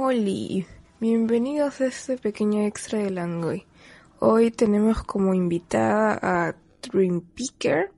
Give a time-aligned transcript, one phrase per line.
[0.00, 0.64] Oli,
[1.00, 3.66] bienvenidos a este pequeño extra de Langoy.
[4.20, 7.90] Hoy tenemos como invitada a Dream Picker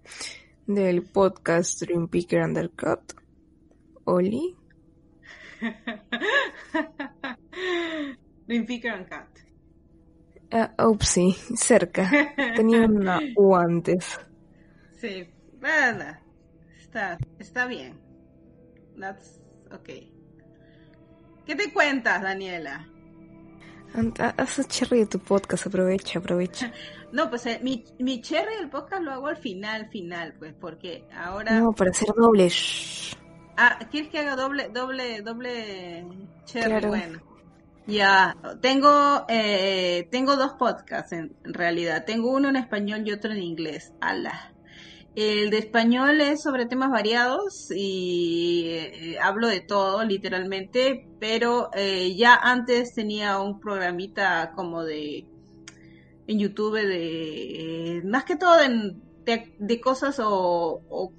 [0.66, 3.00] del podcast Dream Picker Undercut.
[4.04, 4.56] Oli.
[8.46, 9.40] Dream Picker Undercut.
[10.52, 12.10] Ah, sí, cerca.
[12.56, 14.18] Tenía una U antes.
[14.98, 15.28] Sí,
[15.60, 16.16] bueno,
[16.78, 18.00] está, está bien.
[18.98, 19.38] That's
[19.70, 20.10] okay.
[21.46, 22.86] ¿Qué te cuentas, Daniela?
[24.36, 26.72] Haz cherry de tu podcast, aprovecha, aprovecha.
[27.12, 31.02] No, pues eh, mi, mi cherry del podcast lo hago al final, final, pues, porque
[31.12, 31.58] ahora...
[31.58, 32.48] No, para hacer doble.
[33.56, 36.06] Ah, ¿quieres que haga doble, doble, doble
[36.44, 36.86] cherry?
[36.86, 37.20] Bueno.
[37.86, 42.04] Ya, tengo, eh, tengo dos podcasts en, realidad.
[42.04, 43.92] Tengo uno en español y otro en inglés.
[44.00, 44.49] Ala.
[45.16, 52.14] El de español es sobre temas variados y eh, hablo de todo, literalmente, pero eh,
[52.16, 55.26] ya antes tenía un programita como de
[56.28, 61.12] en YouTube de más que todo de, cosas o, o,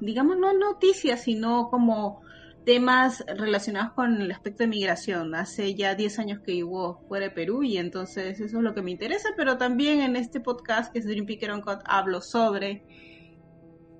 [0.00, 2.22] digamos no noticias, sino como
[2.64, 5.34] temas relacionados con el aspecto de migración.
[5.34, 8.82] Hace ya 10 años que vivo fuera de Perú y entonces eso es lo que
[8.82, 12.82] me interesa, pero también en este podcast que es Dream Picker on Cut hablo sobre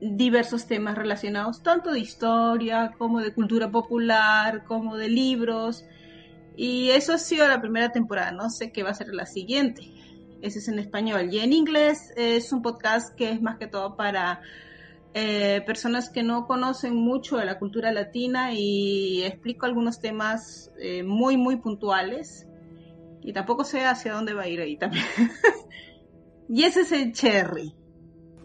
[0.00, 5.84] diversos temas relacionados tanto de historia como de cultura popular, como de libros.
[6.56, 9.82] Y eso ha sido la primera temporada, no sé qué va a ser la siguiente.
[10.42, 11.28] Ese es en español.
[11.32, 14.40] Y en inglés es un podcast que es más que todo para
[15.14, 21.02] eh, personas que no conocen mucho de la cultura latina y explico algunos temas eh,
[21.02, 22.46] muy, muy puntuales.
[23.22, 25.04] Y tampoco sé hacia dónde va a ir ahí también.
[26.48, 27.74] y ese es el Cherry.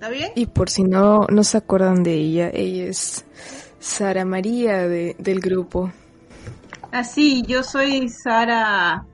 [0.01, 0.31] ¿Está bien?
[0.33, 3.23] Y por si no, no se acuerdan de ella, ella es
[3.77, 5.91] Sara María del grupo.
[6.91, 9.05] Ah, sí, yo soy Sara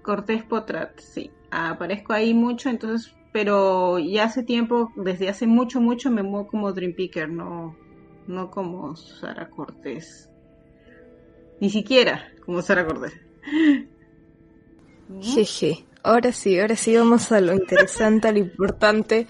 [0.00, 1.30] Cortés Potrat, sí.
[1.50, 6.72] Aparezco ahí mucho, entonces, pero ya hace tiempo, desde hace mucho, mucho me muevo como
[6.72, 7.76] Dream Picker, no,
[8.26, 10.30] no como Sara Cortés.
[11.60, 13.12] Ni siquiera como Sara Cortés.
[15.20, 15.84] Jeje.
[16.04, 19.28] Ahora sí, ahora sí vamos a lo interesante, a lo importante,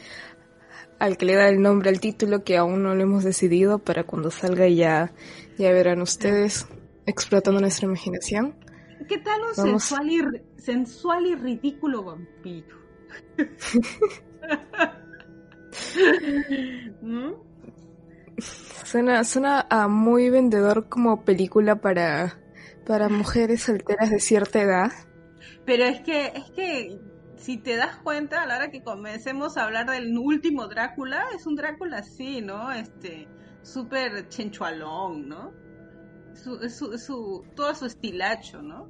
[1.03, 4.05] al que le da el nombre al título que aún no lo hemos decidido para
[4.05, 5.13] cuando salga ya,
[5.59, 6.69] ya verán ustedes
[7.07, 8.55] explotando nuestra imaginación.
[9.09, 10.21] ¿Qué tal un sensual, y,
[10.61, 12.77] sensual y ridículo vampiro?
[17.03, 17.33] ¿Mm?
[18.85, 22.39] Suena, suena a muy vendedor como película para,
[22.87, 24.93] para mujeres solteras de cierta edad.
[25.67, 27.01] Pero es que, es que
[27.43, 31.45] si te das cuenta, a la hora que comencemos a hablar del último Drácula, es
[31.47, 32.71] un Drácula así, ¿no?
[32.71, 33.27] Este,
[33.63, 35.53] súper chenchualón, ¿no?
[36.35, 38.89] Su, su, su, todo su estilacho, ¿no?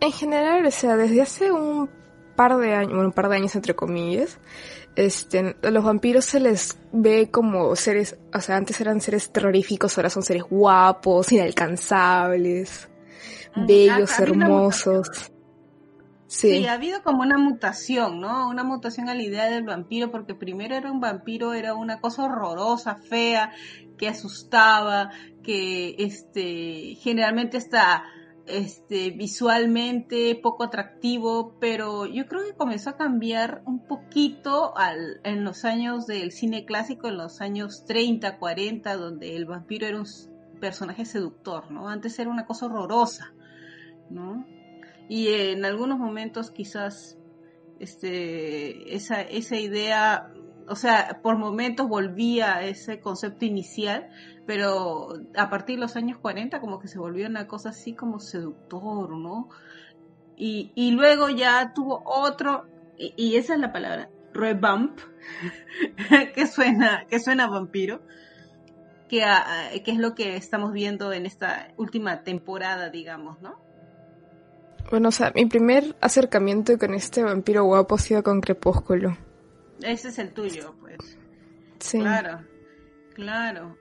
[0.00, 1.88] En general, o sea, desde hace un
[2.34, 4.38] par de años, bueno, un par de años entre comillas,
[4.96, 10.10] este, los vampiros se les ve como seres, o sea, antes eran seres terroríficos, ahora
[10.10, 12.88] son seres guapos, inalcanzables,
[13.54, 15.30] ah, bellos, hermosos.
[16.28, 16.66] Sí.
[16.66, 18.48] ha habido como una mutación, ¿no?
[18.48, 22.24] Una mutación a la idea del vampiro, porque primero era un vampiro, era una cosa
[22.24, 23.52] horrorosa, fea,
[23.96, 25.10] que asustaba,
[25.42, 28.04] que este generalmente está
[28.46, 35.44] este visualmente poco atractivo, pero yo creo que comenzó a cambiar un poquito al, en
[35.44, 40.06] los años del cine clásico, en los años 30, 40, donde el vampiro era un
[40.60, 41.88] personaje seductor, ¿no?
[41.88, 43.32] Antes era una cosa horrorosa,
[44.10, 44.44] ¿no?
[45.08, 47.18] Y en algunos momentos quizás
[47.78, 50.32] este esa, esa idea
[50.68, 54.10] o sea, por momentos volvía a ese concepto inicial,
[54.46, 58.20] pero a partir de los años 40 como que se volvió una cosa así como
[58.20, 59.48] seductor, ¿no?
[60.36, 62.66] Y, y luego ya tuvo otro,
[62.96, 65.00] y, esa es la palabra, revamp,
[66.34, 68.02] que suena, que suena vampiro,
[69.08, 69.24] que,
[69.84, 73.67] que es lo que estamos viendo en esta última temporada, digamos, ¿no?
[74.90, 79.16] Bueno, o sea, mi primer acercamiento con este vampiro guapo ha sido con Crepúsculo.
[79.82, 81.18] Ese es el tuyo, pues.
[81.78, 81.98] Sí.
[81.98, 82.40] Claro,
[83.14, 83.76] claro.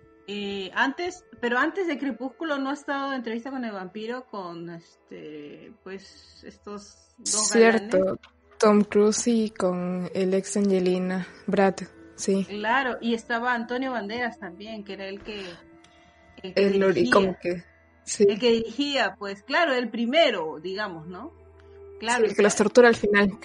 [0.74, 5.71] antes, pero antes de Crepúsculo no ha estado en entrevista con el vampiro con este,
[5.83, 8.19] pues estos dos Cierto,
[8.59, 11.75] Tom Cruise y con el ex Angelina, Brad,
[12.15, 12.45] sí.
[12.45, 15.45] Claro, y estaba Antonio Banderas también, que era el que
[16.44, 17.63] el, que como que
[18.19, 21.33] el que dirigía, pues claro, el primero, digamos, ¿no?
[22.00, 22.25] Claro.
[22.25, 23.38] el que los tortura al final.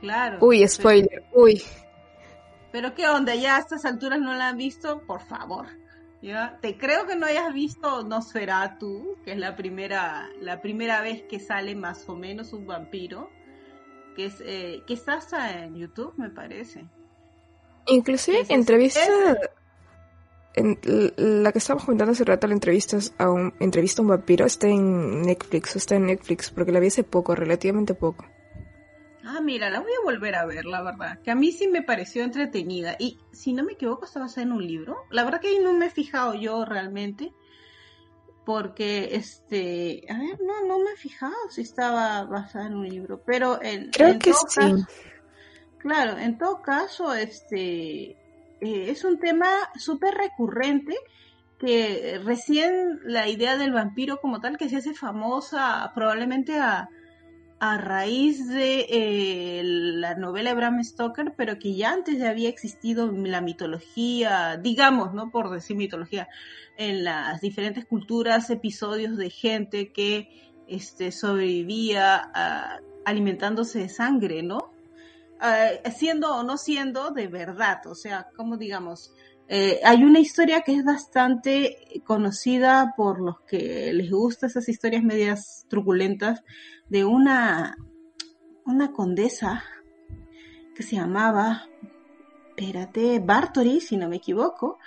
[0.00, 0.38] Claro.
[0.40, 1.62] Uy, spoiler, uy.
[2.72, 5.66] Pero qué onda, ya a estas alturas no la han visto, por favor.
[6.22, 6.58] ¿Ya?
[6.60, 11.40] Te creo que no hayas visto Nosferatu, que es la primera, la primera vez que
[11.40, 13.28] sale más o menos un vampiro,
[14.14, 16.86] que es eh, que está hasta en YouTube, me parece.
[17.86, 19.00] Inclusive entrevista
[20.54, 20.78] en,
[21.16, 24.68] la que estábamos comentando hace rato, la entrevista a un entrevista a un vampiro está
[24.68, 28.26] en Netflix, está en Netflix porque la vi hace poco, relativamente poco.
[29.24, 31.20] Ah, mira, la voy a volver a ver, la verdad.
[31.22, 32.96] Que a mí sí me pareció entretenida.
[32.98, 35.04] Y si no me equivoco, está basada en un libro.
[35.10, 37.32] La verdad que ahí no me he fijado yo realmente.
[38.44, 43.22] Porque, este, a ver, no, no me he fijado si estaba basada en un libro.
[43.24, 44.84] Pero en, Creo que sí.
[45.78, 48.16] claro, en todo caso, este,
[48.62, 50.96] eh, es un tema súper recurrente
[51.58, 56.88] que recién la idea del vampiro como tal que se hace famosa probablemente a
[57.64, 63.12] a raíz de eh, la novela de Bram Stoker, pero que ya antes había existido
[63.12, 65.30] la mitología, digamos, ¿no?
[65.30, 66.26] Por decir mitología,
[66.76, 70.28] en las diferentes culturas, episodios de gente que
[70.66, 74.61] este, sobrevivía ah, alimentándose de sangre, ¿no?
[75.44, 79.12] Ah, siendo o no siendo de verdad, o sea, como digamos,
[79.48, 85.02] eh, hay una historia que es bastante conocida por los que les gustan esas historias
[85.02, 86.44] medias truculentas
[86.88, 87.76] de una,
[88.66, 89.64] una condesa
[90.76, 91.66] que se llamaba,
[92.50, 94.78] espérate, Bartori, si no me equivoco,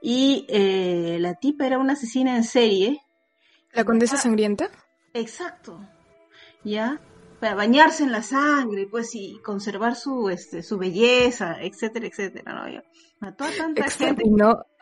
[0.00, 3.02] y eh, la tipa era una asesina en serie.
[3.72, 4.70] ¿La condesa sangrienta?
[5.14, 5.80] Exacto,
[6.62, 7.00] ¿ya?
[7.40, 12.82] Para bañarse en la sangre, pues, y conservar su, este, su belleza, etcétera, etcétera, ¿no?
[13.20, 14.24] Mató a tanta gente.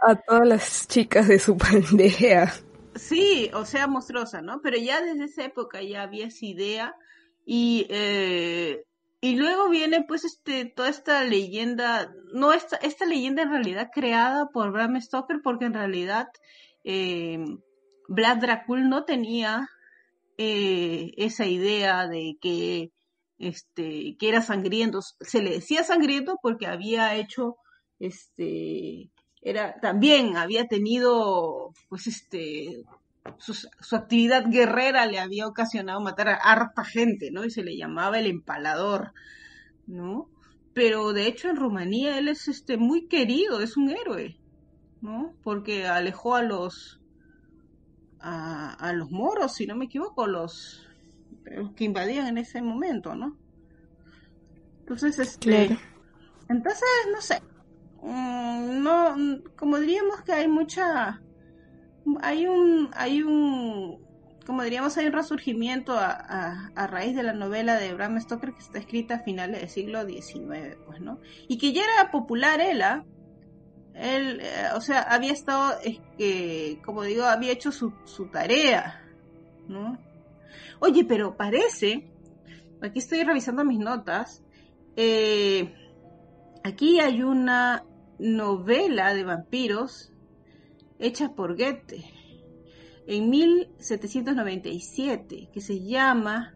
[0.00, 2.52] a todas las chicas de su pandilla.
[2.94, 4.60] Sí, o sea, monstruosa, ¿no?
[4.62, 6.96] Pero ya desde esa época ya había esa idea
[7.44, 8.84] y, eh,
[9.20, 14.48] y luego viene pues este, toda esta leyenda, no esta, esta leyenda en realidad creada
[14.50, 16.28] por Bram Stoker porque en realidad
[16.84, 17.44] eh,
[18.08, 19.68] Vlad Dracul no tenía
[20.38, 22.90] eh, esa idea de que
[23.38, 27.56] este que era sangriento se le decía sangriento porque había hecho
[27.98, 29.10] este,
[29.40, 32.84] era, también había tenido, pues este,
[33.38, 37.44] su, actividad guerrera le había ocasionado matar a harta gente, ¿no?
[37.44, 39.12] Y se le llamaba el empalador,
[39.86, 40.28] ¿no?
[40.72, 44.38] Pero de hecho en Rumanía él es este muy querido, es un héroe,
[45.00, 45.34] ¿no?
[45.42, 47.00] Porque alejó a los
[48.26, 50.86] a, los moros, si no me equivoco, los,
[51.76, 53.36] que invadían en ese momento, ¿no?
[54.80, 55.78] Entonces, este,
[56.48, 57.40] entonces, no sé,
[58.04, 59.16] Mm, no,
[59.56, 61.22] como diríamos que hay mucha,
[62.20, 63.98] hay un, hay un,
[64.44, 68.58] como diríamos, hay un resurgimiento a, a, raíz de la novela de Bram Stoker que
[68.58, 71.18] está escrita a finales del siglo XIX, pues, ¿no?
[71.48, 73.06] Y que ya era popular él, ¿ah?
[73.94, 79.02] Él, eh, o sea, había estado, es que, como digo, había hecho su, su tarea,
[79.68, 79.98] ¿no?
[80.80, 82.10] Oye, pero parece,
[82.82, 84.42] aquí estoy revisando mis notas,
[84.96, 85.72] eh,
[86.64, 87.84] aquí hay una
[88.18, 90.12] novela de vampiros
[90.98, 92.04] hecha por Goethe
[93.06, 96.53] en 1797 que se llama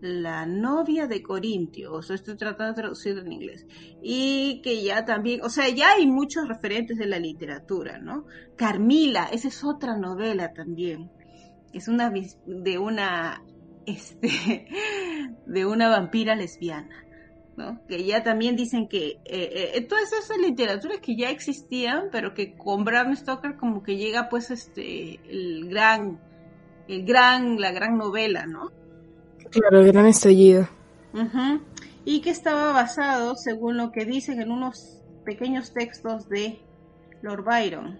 [0.00, 3.66] La novia de Corintio, o sea, estoy tratando de traducirlo en inglés,
[4.02, 8.26] y que ya también, o sea, ya hay muchos referentes de la literatura, ¿no?
[8.56, 11.10] Carmila, esa es otra novela también,
[11.72, 12.12] es una
[12.46, 13.42] de una,
[13.86, 14.66] este,
[15.46, 17.06] de una vampira lesbiana.
[17.88, 22.54] Que ya también dicen que eh, eh, todas esas literaturas que ya existían, pero que
[22.54, 26.20] con Bram Stoker como que llega pues este el gran,
[26.86, 28.70] el gran, la gran novela, ¿no?
[29.50, 30.68] Claro, el gran estallido.
[32.04, 36.60] Y que estaba basado, según lo que dicen, en unos pequeños textos de
[37.22, 37.98] Lord Byron,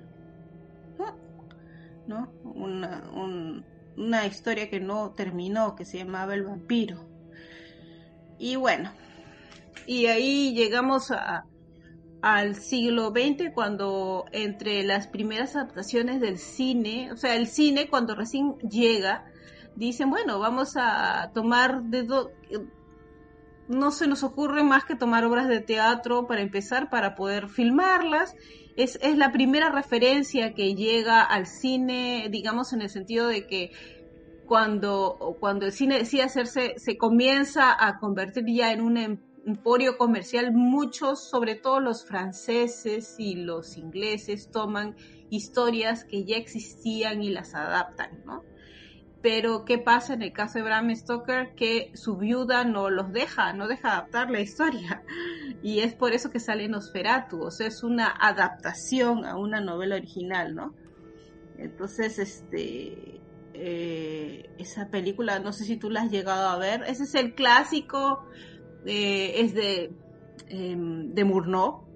[2.07, 2.31] ¿no?
[2.45, 3.11] Una,
[3.97, 7.05] una historia que no terminó, que se llamaba El vampiro.
[8.39, 8.93] Y bueno,
[9.87, 11.47] y ahí llegamos a,
[12.23, 18.15] al siglo XX cuando entre las primeras adaptaciones del cine, o sea, el cine cuando
[18.15, 19.25] recién llega,
[19.77, 22.07] dicen, bueno, vamos a tomar de
[23.69, 28.35] no se nos ocurre más que tomar obras de teatro para empezar, para poder filmarlas.
[28.77, 33.73] Es, es la primera referencia que llega al cine, digamos, en el sentido de que
[34.47, 40.53] cuando, cuando el cine decide hacerse, se comienza a convertir ya en em, emporio comercial,
[40.53, 44.97] muchos, sobre todo los franceses y los ingleses, toman
[45.31, 48.43] historias que ya existían y las adaptan, ¿no?
[49.23, 51.55] Pero ¿qué pasa en el caso de Bram Stoker?
[51.55, 55.03] Que su viuda no los deja, no deja adaptar la historia.
[55.63, 59.97] Y es por eso que sale Nosferatu, o sea, es una adaptación a una novela
[59.97, 60.75] original, ¿no?
[61.59, 63.21] Entonces, este,
[63.55, 67.35] eh, esa película, no sé si tú la has llegado a ver, ese es el
[67.35, 68.27] clásico,
[68.85, 69.93] eh, es de,
[70.49, 71.87] em, de Murnau,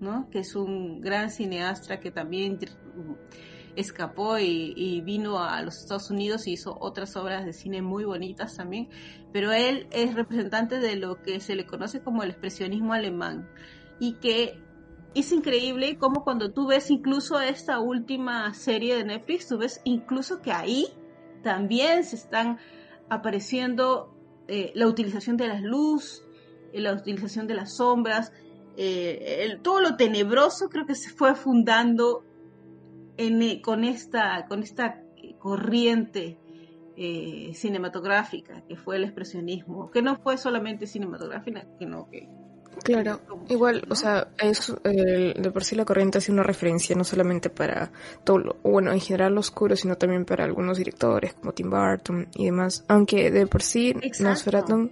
[0.00, 0.30] ¿no?
[0.30, 2.58] Que es un gran cineasta que también
[3.76, 8.56] escapó y, vino a los Estados Unidos y hizo otras obras de cine muy bonitas
[8.56, 8.88] también,
[9.32, 13.48] pero él es representante de lo que se le conoce como el expresionismo alemán.
[13.98, 14.60] Y que
[15.14, 20.40] es increíble como cuando tú ves incluso esta última serie de Netflix, tú ves incluso
[20.40, 20.88] que ahí
[21.42, 22.58] también se están
[23.08, 24.14] apareciendo
[24.48, 26.24] eh, la utilización de la luz,
[26.72, 28.32] eh, la utilización de las sombras,
[28.76, 32.24] eh, todo lo tenebroso creo que se fue fundando
[33.16, 35.02] eh, con, esta, con esta
[35.38, 36.38] corriente
[36.96, 42.28] eh, cinematográfica que fue el expresionismo, que no fue solamente cinematográfica, sino que...
[42.84, 47.50] Claro, igual, o sea, es de por sí la corriente hace una referencia no solamente
[47.50, 47.92] para
[48.24, 52.28] todo lo, bueno, en general lo oscuro, sino también para algunos directores como Tim Burton
[52.34, 54.90] y demás, aunque de por sí Nosferatu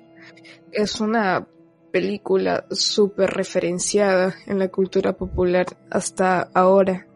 [0.73, 1.47] es una
[1.91, 7.07] película súper referenciada en la cultura popular hasta ahora.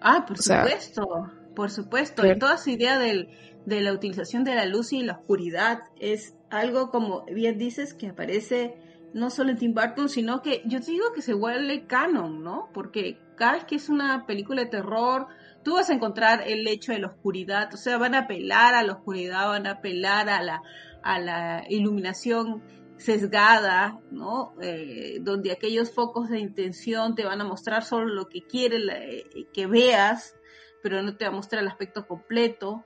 [0.00, 2.26] Ah, por supuesto, por supuesto.
[2.26, 3.28] Y toda su idea del,
[3.66, 8.08] de la utilización de la luz y la oscuridad es algo como bien dices que
[8.08, 8.76] aparece
[9.12, 12.68] no solo en Tim Burton, sino que yo te digo que se vuelve canon, ¿no?
[12.72, 15.26] Porque cada vez que es una película de terror,
[15.64, 18.82] tú vas a encontrar el hecho de la oscuridad, o sea, van a apelar a
[18.82, 20.62] la oscuridad, van a apelar a la,
[21.02, 22.62] a la iluminación
[23.00, 24.54] sesgada, ¿no?
[24.60, 29.48] Eh, donde aquellos focos de intención te van a mostrar solo lo que quiere eh,
[29.54, 30.36] que veas,
[30.82, 32.84] pero no te va a mostrar el aspecto completo.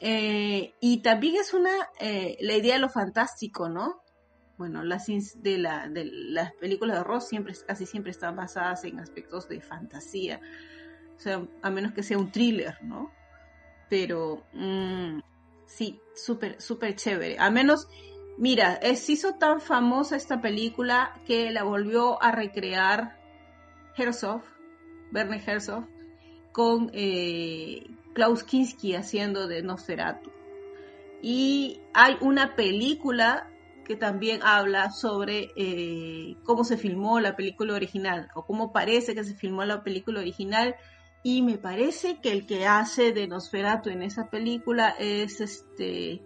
[0.00, 4.02] Eh, y también es una, la idea de lo fantástico, ¿no?
[4.56, 9.48] Bueno, las, de, la, las películas de horror siempre, casi siempre están basadas en aspectos
[9.48, 10.40] de fantasía,
[11.16, 13.12] o sea, a menos que sea un thriller, ¿no?
[13.88, 15.20] Pero mm,
[15.66, 17.38] sí, súper, súper chévere.
[17.38, 17.88] Al menos
[18.38, 23.18] Mira, se hizo tan famosa esta película que la volvió a recrear
[23.96, 24.42] Herzog,
[25.12, 25.86] Werner Herzog,
[26.50, 30.30] con eh, Klaus Kinski haciendo de Nosferatu.
[31.22, 33.48] Y hay una película
[33.84, 39.24] que también habla sobre eh, cómo se filmó la película original o cómo parece que
[39.24, 40.76] se filmó la película original
[41.22, 46.22] y me parece que el que hace de Nosferatu en esa película es este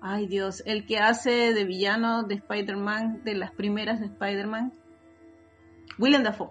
[0.00, 4.72] Ay Dios, el que hace de villano de Spider-Man, de las primeras de Spider-Man.
[5.98, 6.50] William Dafoe.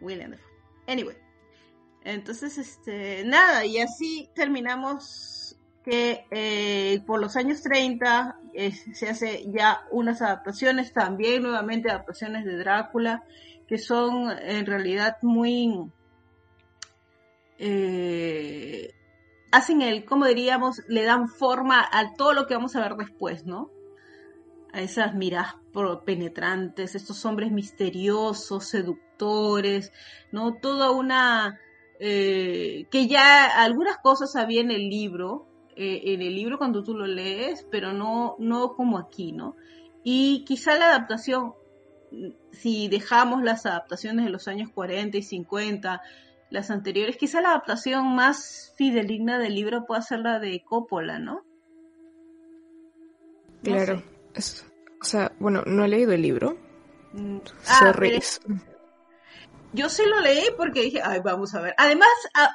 [0.00, 0.52] William Dafoe.
[0.86, 1.16] Anyway.
[2.04, 8.38] Entonces, este, nada, y así terminamos que eh, por los años 30
[8.92, 13.24] se hace ya unas adaptaciones, también nuevamente adaptaciones de Drácula,
[13.66, 15.90] que son en realidad muy...
[17.58, 18.92] Eh,
[19.52, 23.46] hacen el, como diríamos, le dan forma a todo lo que vamos a ver después,
[23.46, 23.70] ¿no?
[24.72, 25.56] A esas miradas
[26.04, 29.92] penetrantes, estos hombres misteriosos, seductores,
[30.32, 30.54] ¿no?
[30.54, 31.60] Toda una...
[32.04, 36.94] Eh, que ya algunas cosas había en el libro, eh, en el libro cuando tú
[36.96, 39.54] lo lees, pero no, no como aquí, ¿no?
[40.02, 41.54] Y quizá la adaptación,
[42.50, 46.02] si dejamos las adaptaciones de los años 40 y 50,
[46.52, 47.16] las anteriores.
[47.16, 51.44] Quizá la adaptación más fideligna del libro pueda ser la de Coppola, ¿no?
[53.62, 54.02] Claro.
[55.00, 56.58] o sea, bueno, no he leído el libro.
[57.12, 57.92] Mm, ah,
[59.72, 61.74] yo sí lo leí porque dije, ay, vamos a ver.
[61.78, 62.54] Además, ah,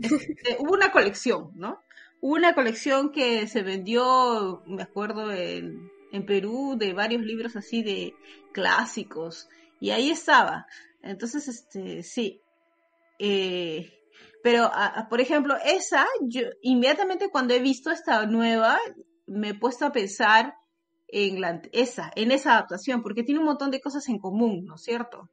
[0.00, 1.82] este, hubo, una colección, ¿no?
[2.20, 7.82] Hubo una colección que se vendió, me acuerdo, en, en Perú, de varios libros así
[7.82, 8.14] de
[8.52, 9.48] clásicos.
[9.80, 10.66] Y ahí estaba.
[11.02, 12.40] Entonces, este, sí,
[13.24, 13.88] eh,
[14.42, 14.68] pero,
[15.08, 18.80] por ejemplo, esa, yo inmediatamente cuando he visto esta nueva,
[19.26, 20.56] me he puesto a pensar
[21.06, 24.74] en la, esa, en esa adaptación, porque tiene un montón de cosas en común, ¿no
[24.74, 25.30] es cierto?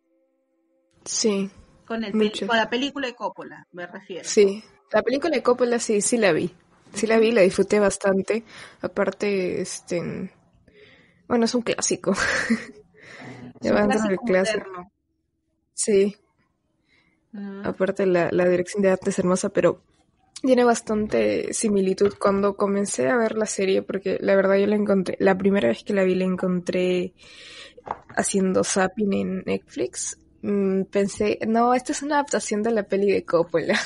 [1.03, 1.49] Sí.
[1.87, 2.11] Con, el
[2.45, 4.23] con la película de Coppola, me refiero.
[4.23, 6.53] Sí, la película de Coppola sí, sí la vi.
[6.93, 8.43] Sí la vi, la disfruté bastante.
[8.81, 10.31] Aparte, este...
[11.27, 12.13] Bueno, es un clásico.
[13.61, 14.91] Es un clásico, clásico.
[15.73, 16.15] Sí,
[17.63, 19.83] Aparte la, la dirección de arte es hermosa, pero
[20.41, 25.17] tiene bastante similitud cuando comencé a ver la serie, porque la verdad yo la encontré,
[25.19, 27.13] la primera vez que la vi la encontré
[28.15, 30.17] haciendo zapping en Netflix.
[30.41, 33.77] Mm, pensé, no, esta es una adaptación de la peli de Coppola.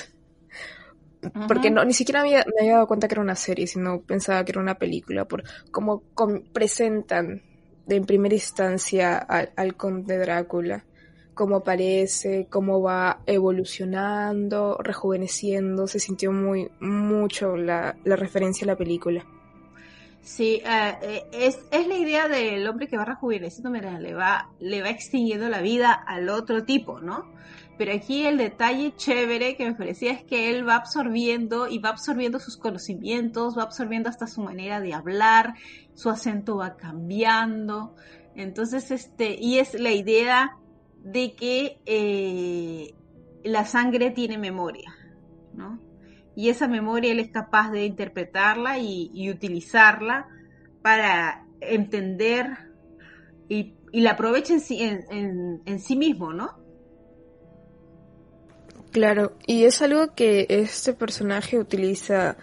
[1.48, 4.52] porque no, ni siquiera me había dado cuenta que era una serie, sino pensaba que
[4.52, 6.04] era una película, por cómo
[6.54, 7.42] presentan
[7.86, 10.86] de en primera instancia al, conde Drácula,
[11.34, 19.26] cómo aparece, cómo va evolucionando, rejuveneciendo, se sintió muy mucho la, referencia a la película.
[20.22, 24.82] Sí, eh, es, es, la idea del hombre que va rejuveneciendo, mira, le va, le
[24.82, 27.34] va extinguiendo la vida al otro tipo, ¿no?
[27.78, 31.90] Pero aquí el detalle chévere que me parecía es que él va absorbiendo y va
[31.90, 35.56] absorbiendo sus conocimientos, va absorbiendo hasta su manera de hablar,
[35.96, 37.96] su acento va cambiando.
[38.36, 40.58] Entonces, este, y es la idea
[41.04, 42.94] de que eh,
[43.44, 44.96] la sangre tiene memoria,
[45.54, 45.80] ¿no?
[46.36, 50.28] Y esa memoria él es capaz de interpretarla y, utilizarla
[50.82, 52.58] para entender
[53.50, 56.64] y, la aprovecha en sí, en sí mismo, ¿no?
[58.94, 62.38] Claro, y es algo que este personaje utiliza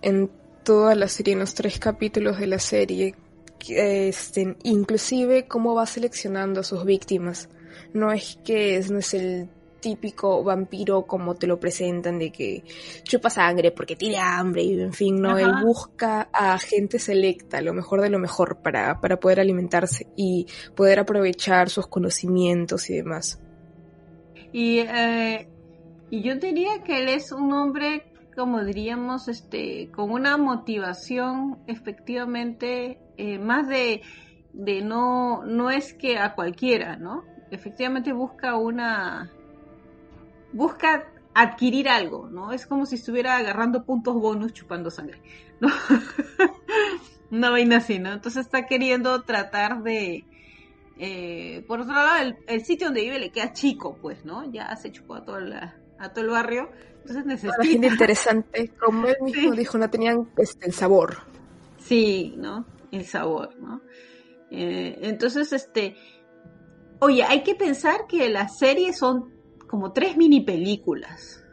[0.00, 0.30] en
[0.62, 3.14] toda la serie, en los tres capítulos de la serie,
[3.68, 7.50] este, inclusive cómo va seleccionando a sus víctimas.
[7.94, 9.48] No es que es, no es el
[9.80, 12.64] típico vampiro como te lo presentan de que
[13.02, 17.74] chupa sangre porque tiene hambre y en fin, no, él busca a gente selecta, lo
[17.74, 23.38] mejor de lo mejor para, para poder alimentarse y poder aprovechar sus conocimientos y demás.
[24.52, 25.48] Y eh,
[26.14, 28.04] y yo diría que él es un hombre,
[28.36, 34.02] como diríamos, este, con una motivación efectivamente eh, más de,
[34.52, 37.24] de no, no es que a cualquiera, ¿no?
[37.54, 39.30] Efectivamente busca una,
[40.52, 42.52] busca adquirir algo, ¿no?
[42.52, 45.20] Es como si estuviera agarrando puntos bonus chupando sangre,
[45.60, 45.68] ¿no?
[47.30, 48.12] Una vaina así, ¿no?
[48.12, 50.24] Entonces está queriendo tratar de...
[50.96, 54.48] Eh, por otro lado, el, el, sitio donde vive le queda chico, pues, ¿no?
[54.52, 56.70] Ya se chupó a toda la, a todo el barrio.
[57.00, 57.64] Entonces necesita...
[57.64, 61.18] gente interesante, como él mismo dijo, no tenían este, el sabor.
[61.78, 62.64] Sí, ¿no?
[62.92, 63.80] El sabor, ¿no?
[64.50, 65.96] Eh, entonces, este...
[67.04, 69.30] Oye, hay que pensar que las series son
[69.68, 71.44] como tres mini películas.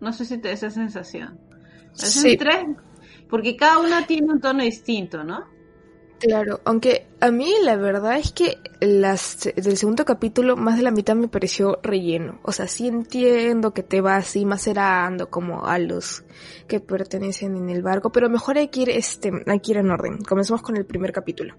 [0.00, 1.40] No sé si te da esa sensación.
[1.94, 2.36] Sí.
[2.36, 2.66] Tres,
[3.30, 5.46] porque cada una tiene un tono distinto, ¿no?
[6.18, 10.90] Claro, aunque a mí la verdad es que las del segundo capítulo más de la
[10.90, 12.38] mitad me pareció relleno.
[12.42, 16.22] O sea, sí entiendo que te va así macerando como a los
[16.68, 19.90] que pertenecen en el barco, pero mejor hay que ir, este, hay que ir en
[19.90, 20.18] orden.
[20.18, 21.54] Comencemos con el primer capítulo.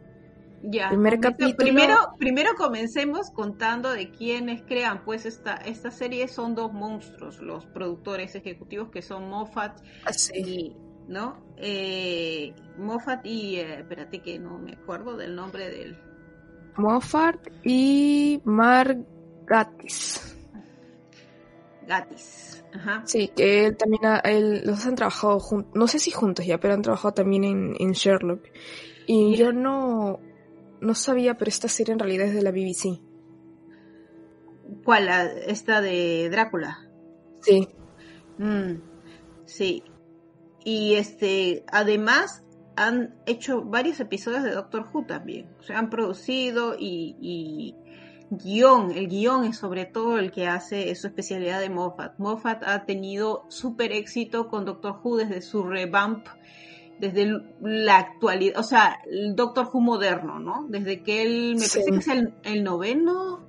[0.63, 0.89] Ya.
[0.89, 1.57] Primer capítulo.
[1.57, 7.65] Primero, primero comencemos contando de quiénes crean, pues esta, esta serie son dos monstruos, los
[7.65, 10.31] productores ejecutivos que son Moffat así.
[10.33, 10.75] Ah, y
[11.07, 11.43] ¿no?
[11.57, 15.97] Eh, Moffat y, eh, espérate que no me acuerdo del nombre del...
[16.77, 19.05] Moffat y Mark
[19.45, 20.35] Gatis.
[21.87, 23.03] Gatis, ajá.
[23.05, 26.73] Sí, que él también, él, los han trabajado juntos, no sé si juntos ya, pero
[26.73, 28.41] han trabajado también en, Sherlock.
[29.05, 30.19] Y yo no,
[30.83, 32.99] no sabía, pero esta serie en realidad es de la BBC.
[34.83, 35.09] ¿Cuál?
[35.47, 36.89] esta de Drácula.
[37.41, 37.67] Sí.
[38.37, 38.81] Mm,
[39.45, 39.83] sí.
[40.63, 42.43] Y este, además
[42.75, 45.49] han hecho varios episodios de Doctor Who también.
[45.59, 47.75] O sea, han producido y, y
[48.29, 52.17] guion, el guion es sobre todo el que hace su especialidad de Moffat.
[52.17, 56.27] Moffat ha tenido súper éxito con Doctor Who desde su revamp,
[56.99, 60.65] desde la actualidad, o sea, el Doctor Who moderno, ¿no?
[60.69, 62.07] Desde que él, me parece que es
[62.43, 63.45] el, noveno,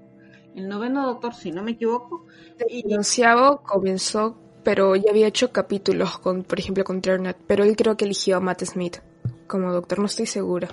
[0.54, 2.26] el noveno Doctor, si no me equivoco.
[2.58, 2.84] El y,
[3.64, 8.06] comenzó pero ya había hecho capítulos con, por ejemplo, con Turner, pero él creo que
[8.06, 8.96] eligió a Matt Smith
[9.46, 10.68] como doctor, no estoy segura.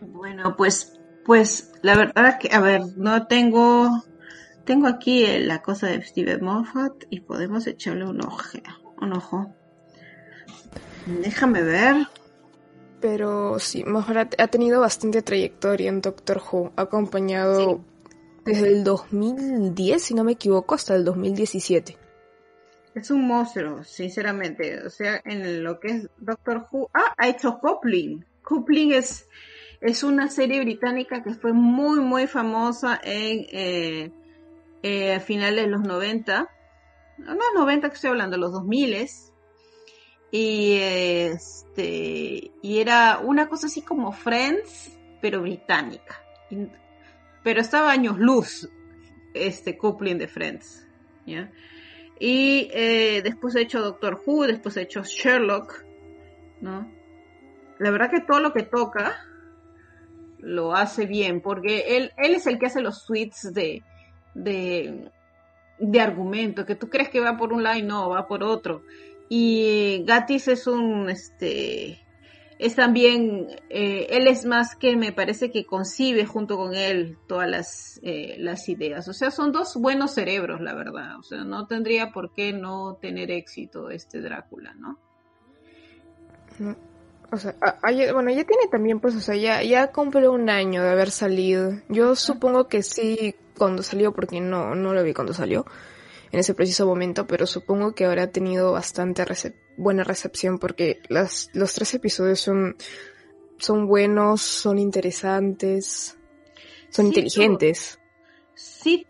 [0.00, 4.04] Bueno, pues, pues, la verdad que, a ver, no tengo,
[4.64, 8.58] tengo aquí la cosa de Steve Moffat y podemos echarle un ojo,
[9.00, 9.54] un ojo.
[11.06, 12.08] Déjame ver.
[13.00, 17.80] Pero sí, Moffat ha tenido bastante trayectoria en Doctor Who, ha acompañado
[18.44, 21.98] desde el 2010, si no me equivoco, hasta el 2017.
[22.94, 24.86] Es un monstruo, sinceramente.
[24.86, 26.90] O sea, en lo que es Doctor Who.
[26.94, 28.24] Ah, ha hecho Coupling.
[28.42, 29.28] Coupling es,
[29.80, 34.12] es una serie británica que fue muy, muy famosa en eh,
[34.82, 36.48] eh, finales de los 90.
[37.18, 38.94] No, los 90 que estoy hablando, los 2000
[40.32, 46.20] y este y era una cosa así como Friends pero británica
[47.44, 48.68] pero estaba años luz
[49.34, 50.88] este coupling de Friends
[51.26, 51.52] ¿ya?
[52.18, 55.84] Y eh, después he hecho Doctor Who, después he hecho Sherlock,
[56.60, 56.88] ¿no?
[57.78, 59.16] La verdad que todo lo que toca
[60.38, 63.82] lo hace bien, porque él, él es el que hace los suites de,
[64.34, 65.10] de,
[65.78, 68.82] de argumento, que tú crees que va por un lado y no, va por otro.
[69.34, 72.04] Y Gatis es un, este,
[72.58, 77.48] es también, eh, él es más que me parece que concibe junto con él todas
[77.48, 79.08] las, eh, las ideas.
[79.08, 81.18] O sea, son dos buenos cerebros, la verdad.
[81.18, 84.98] O sea, no tendría por qué no tener éxito este Drácula, ¿no?
[87.30, 87.54] O sea,
[88.12, 91.72] bueno, ya tiene también, pues, o sea, ya, ya cumplió un año de haber salido.
[91.88, 95.64] Yo supongo que sí cuando salió, porque no, no lo vi cuando salió
[96.32, 99.24] en ese preciso momento, pero supongo que habrá tenido bastante
[99.76, 102.76] buena recepción porque las, los tres episodios son,
[103.58, 106.16] son buenos, son interesantes,
[106.88, 108.00] son inteligentes.
[108.54, 109.06] sí,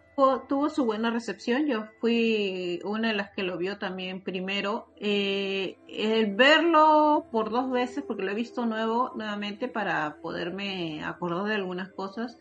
[0.49, 1.67] tuvo, su buena recepción.
[1.67, 4.89] Yo fui una de las que lo vio también primero.
[4.97, 11.45] Eh, el verlo por dos veces, porque lo he visto nuevo, nuevamente para poderme acordar
[11.45, 12.37] de algunas cosas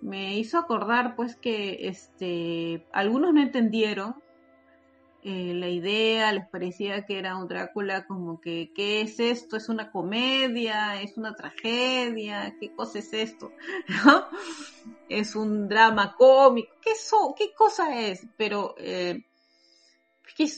[0.00, 4.16] me hizo acordar pues que este algunos no entendieron
[5.28, 9.56] eh, la idea, les parecía que era un Drácula como que, ¿qué es esto?
[9.56, 11.02] ¿Es una comedia?
[11.02, 12.54] ¿Es una tragedia?
[12.60, 13.50] ¿Qué cosa es esto?
[15.08, 16.72] ¿Es un drama cómico?
[16.80, 16.92] ¿Qué,
[17.36, 18.24] qué cosa es?
[18.36, 19.24] Pero eh,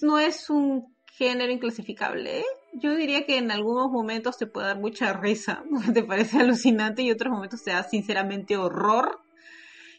[0.02, 2.40] no es un género inclasificable.
[2.40, 2.44] ¿eh?
[2.74, 7.08] Yo diría que en algunos momentos te puede dar mucha risa, te parece alucinante y
[7.08, 9.20] en otros momentos te da sinceramente horror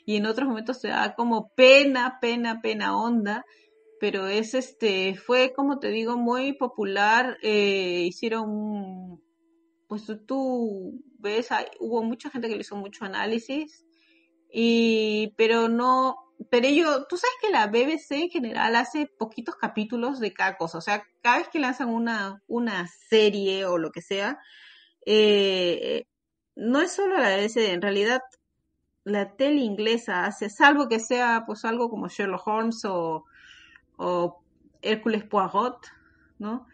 [0.10, 3.46] y en otros momentos te da como pena, pena, pena onda,
[4.00, 9.22] pero es este, fue como te digo, muy popular, eh, hicieron,
[9.88, 13.86] pues tú ves, hubo mucha gente que le hizo mucho análisis,
[14.52, 16.16] y, pero no,
[16.50, 20.80] pero ello, tú sabes que la BBC en general hace poquitos capítulos de cada cosa,
[20.80, 24.40] o sea, cada vez que lanzan una, una serie o lo que sea,
[25.06, 26.08] eh,
[26.56, 28.22] no es solo la BBC, en realidad
[29.10, 33.26] la tele inglesa hace, salvo que sea pues algo como Sherlock Holmes o,
[33.98, 34.42] o
[34.82, 35.88] Hércules Poirot,
[36.38, 36.66] ¿no?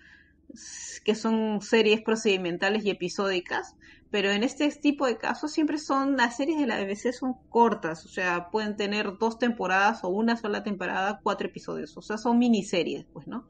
[1.04, 3.76] que son series procedimentales y episódicas,
[4.12, 8.06] pero en este tipo de casos siempre son, las series de la BBC son cortas,
[8.06, 12.39] o sea, pueden tener dos temporadas o una sola temporada, cuatro episodios, o sea, son
[12.39, 13.45] miniseries, pues, ¿no?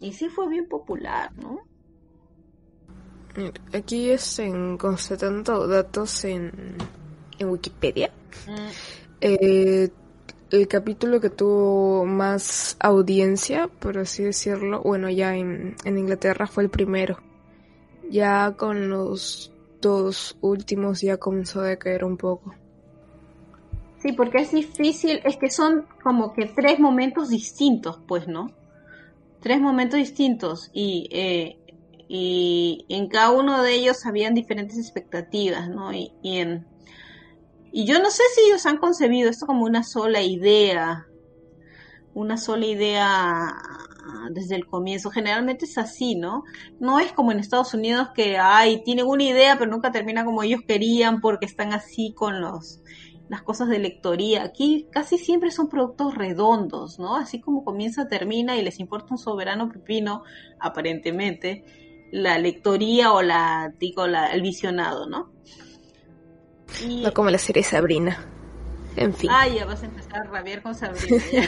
[0.00, 1.60] Y sí fue bien popular, ¿no?
[3.72, 6.76] Aquí es en constatando datos en
[7.38, 8.10] en Wikipedia.
[8.46, 8.68] Mm.
[9.20, 9.90] Eh,
[10.50, 16.70] el capítulo que tuvo más audiencia, por así decirlo, bueno, ya en, Inglaterra fue el
[16.70, 17.18] primero.
[18.10, 22.54] Ya con los dos últimos ya comenzó a decaer un poco.
[23.98, 28.52] Sí, porque es difícil, es que son como que tres momentos distintos, pues, ¿no?
[29.40, 31.56] Tres momentos distintos y, eh,
[32.06, 35.92] y en cada uno de ellos habían diferentes expectativas, ¿no?
[35.92, 36.66] y en,
[37.76, 41.08] y yo no sé si ellos han concebido esto como una sola idea,
[42.14, 43.52] una sola idea
[44.30, 45.10] desde el comienzo.
[45.10, 46.44] Generalmente es así, ¿no?
[46.78, 50.44] No es como en Estados Unidos que, ay, tienen una idea pero nunca termina como
[50.44, 52.80] ellos querían porque están así con los
[53.28, 54.44] las cosas de lectoría.
[54.44, 57.16] Aquí casi siempre son productos redondos, ¿no?
[57.16, 60.22] Así como comienza, termina y les importa un soberano pepino,
[60.60, 61.64] aparentemente,
[62.12, 65.33] la lectoría o la, digo, la, el visionado, ¿no?
[67.02, 68.26] No como la serie Sabrina.
[68.96, 69.30] En fin.
[69.32, 71.22] Ah, ya vas a empezar a rabiar con Sabrina.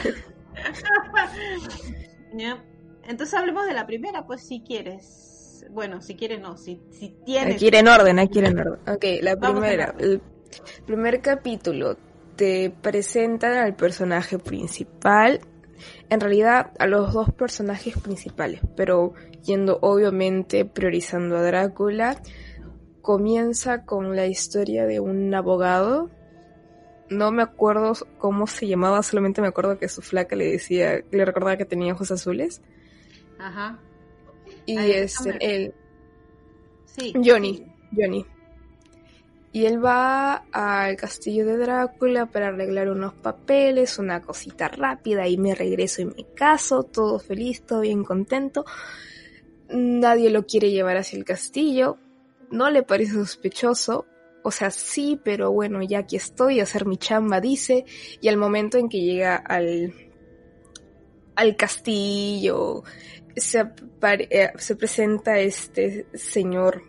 [3.07, 5.65] Entonces hablemos de la primera, pues si quieres.
[5.71, 7.55] Bueno, si quieres no, si, si tienes...
[7.55, 8.79] Aquí en orden, aquí en orden.
[8.87, 9.95] Ok, la primera.
[9.97, 10.21] El
[10.85, 11.97] primer capítulo
[12.35, 15.39] te presentan al personaje principal.
[16.09, 19.13] En realidad a los dos personajes principales, pero
[19.43, 22.19] yendo obviamente priorizando a Drácula
[23.07, 26.09] comienza con la historia de un abogado.
[27.09, 31.23] No me acuerdo cómo se llamaba, solamente me acuerdo que su flaca le decía, le
[31.23, 32.61] recordaba que tenía ojos azules.
[33.39, 33.79] Ajá.
[34.65, 35.73] Y es él.
[36.83, 37.13] Sí.
[37.13, 37.65] Johnny.
[37.95, 38.25] Johnny.
[39.53, 45.37] Y él va al castillo de Drácula para arreglar unos papeles, una cosita rápida, y
[45.37, 48.65] me regreso y me caso, todo feliz, todo bien contento.
[49.69, 51.99] Nadie lo quiere llevar hacia el castillo,
[52.51, 54.05] no le parece sospechoso,
[54.43, 57.85] o sea, sí, pero bueno, ya aquí estoy a hacer mi chamba, dice,
[58.21, 59.93] y al momento en que llega al,
[61.35, 62.83] al castillo,
[63.35, 63.65] se,
[64.29, 66.81] eh, se presenta este señor,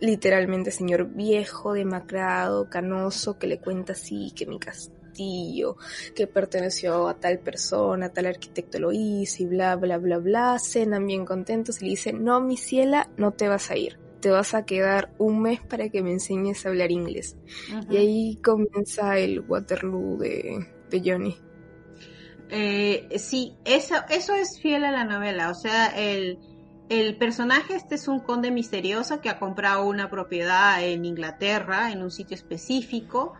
[0.00, 5.76] literalmente señor viejo, demacrado, canoso, que le cuenta así que mi castillo,
[6.14, 11.06] que perteneció a tal persona, tal arquitecto lo hizo y bla, bla, bla, bla, cenan
[11.06, 14.54] bien contentos y le dice, no, mi ciela, no te vas a ir te vas
[14.54, 17.36] a quedar un mes para que me enseñes a hablar inglés.
[17.88, 21.36] Y ahí comienza el Waterloo de, Johnny.
[22.48, 25.48] Eh, sí, eso, eso es fiel a la novela.
[25.48, 26.40] O sea, el,
[26.88, 32.02] el personaje este es un conde misterioso que ha comprado una propiedad en Inglaterra, en
[32.02, 33.34] un sitio específico.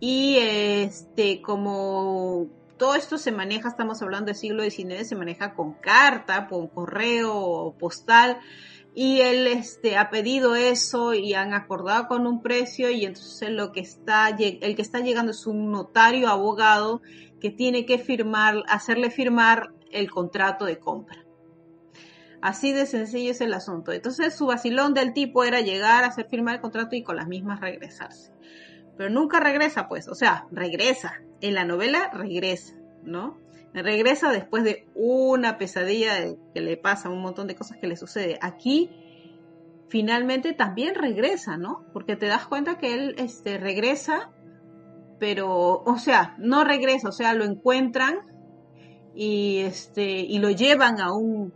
[0.00, 5.72] Y este, como todo esto se maneja, estamos hablando del siglo XIX, se maneja con
[5.72, 8.38] carta, con correo postal
[8.98, 13.70] y él este, ha pedido eso y han acordado con un precio y entonces lo
[13.70, 17.02] que está, el que está llegando es un notario abogado
[17.38, 21.26] que tiene que firmar, hacerle firmar el contrato de compra.
[22.40, 23.92] Así de sencillo es el asunto.
[23.92, 27.28] Entonces su vacilón del tipo era llegar, a hacer firmar el contrato y con las
[27.28, 28.32] mismas regresarse.
[28.96, 31.20] Pero nunca regresa, pues, o sea, regresa.
[31.42, 33.36] En la novela regresa, ¿no?
[33.82, 36.14] Regresa después de una pesadilla
[36.54, 38.38] que le pasa, un montón de cosas que le sucede.
[38.40, 38.90] Aquí
[39.88, 41.84] finalmente también regresa, ¿no?
[41.92, 44.30] Porque te das cuenta que él este, regresa,
[45.18, 48.16] pero, o sea, no regresa, o sea, lo encuentran
[49.14, 51.52] y, este, y lo llevan a un,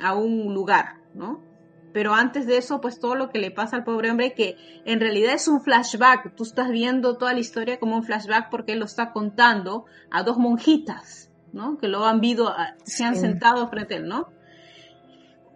[0.00, 1.51] a un lugar, ¿no?
[1.92, 5.00] Pero antes de eso, pues todo lo que le pasa al pobre hombre, que en
[5.00, 6.34] realidad es un flashback.
[6.34, 10.22] Tú estás viendo toda la historia como un flashback porque él lo está contando a
[10.22, 11.78] dos monjitas, ¿no?
[11.78, 14.28] Que lo han visto, se han sentado frente a él, ¿no?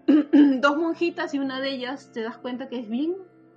[0.61, 3.17] dos monjitas y una de ellas te das cuenta que es bien,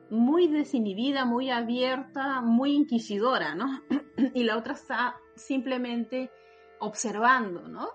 [0.10, 3.82] muy desinhibida, muy abierta, muy inquisidora, ¿no?
[4.34, 6.32] y la otra está simplemente
[6.80, 7.90] observando, ¿no?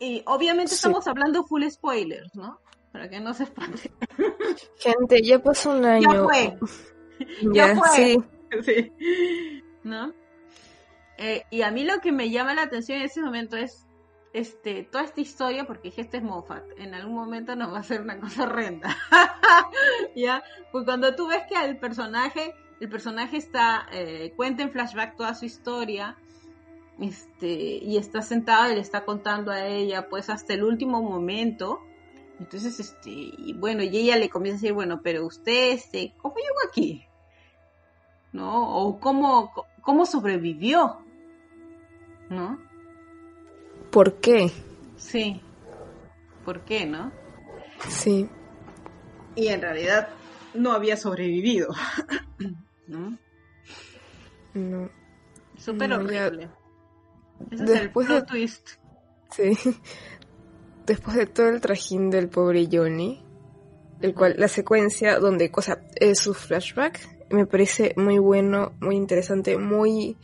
[0.00, 2.60] Y obviamente estamos hablando full spoilers, ¿no?
[2.98, 3.92] Para que no se espante.
[4.78, 6.26] Gente, ya pasó un año.
[7.52, 7.76] Ya fue.
[7.76, 8.18] ya, fue.
[8.62, 8.92] Sí.
[9.84, 10.12] ¿No?
[11.16, 13.86] Eh, y a mí lo que me llama la atención en ese momento es
[14.32, 17.80] este, toda esta historia, porque dije, este es Moffat, en algún momento nos va a
[17.80, 18.96] hacer una cosa horrenda.
[20.16, 20.42] ¿Ya?
[20.72, 25.34] Pues cuando tú ves que el personaje, el personaje está, eh, cuenta en flashback toda
[25.34, 26.16] su historia,
[27.00, 31.80] este, y está sentado y le está contando a ella, pues hasta el último momento,
[32.38, 36.36] entonces, este, y bueno, y ella le comienza a decir, bueno, pero usted, este, ¿cómo
[36.36, 37.04] llegó aquí?
[38.32, 38.76] ¿No?
[38.76, 40.98] O cómo, cómo sobrevivió,
[42.28, 42.60] ¿no?
[43.90, 44.52] ¿Por qué?
[44.96, 45.40] Sí.
[46.44, 47.10] ¿Por qué, no?
[47.88, 48.28] Sí.
[49.34, 50.08] Y en realidad
[50.54, 51.74] no había sobrevivido,
[52.86, 53.18] ¿no?
[54.54, 54.90] No.
[55.56, 56.50] Súper horrible.
[57.50, 58.70] Ese es el plot twist.
[59.30, 59.56] Sí
[60.88, 63.22] después de todo el trajín del pobre Johnny,
[64.00, 66.98] el cual la secuencia donde cosa es su flashback
[67.30, 70.16] me parece muy bueno, muy interesante, muy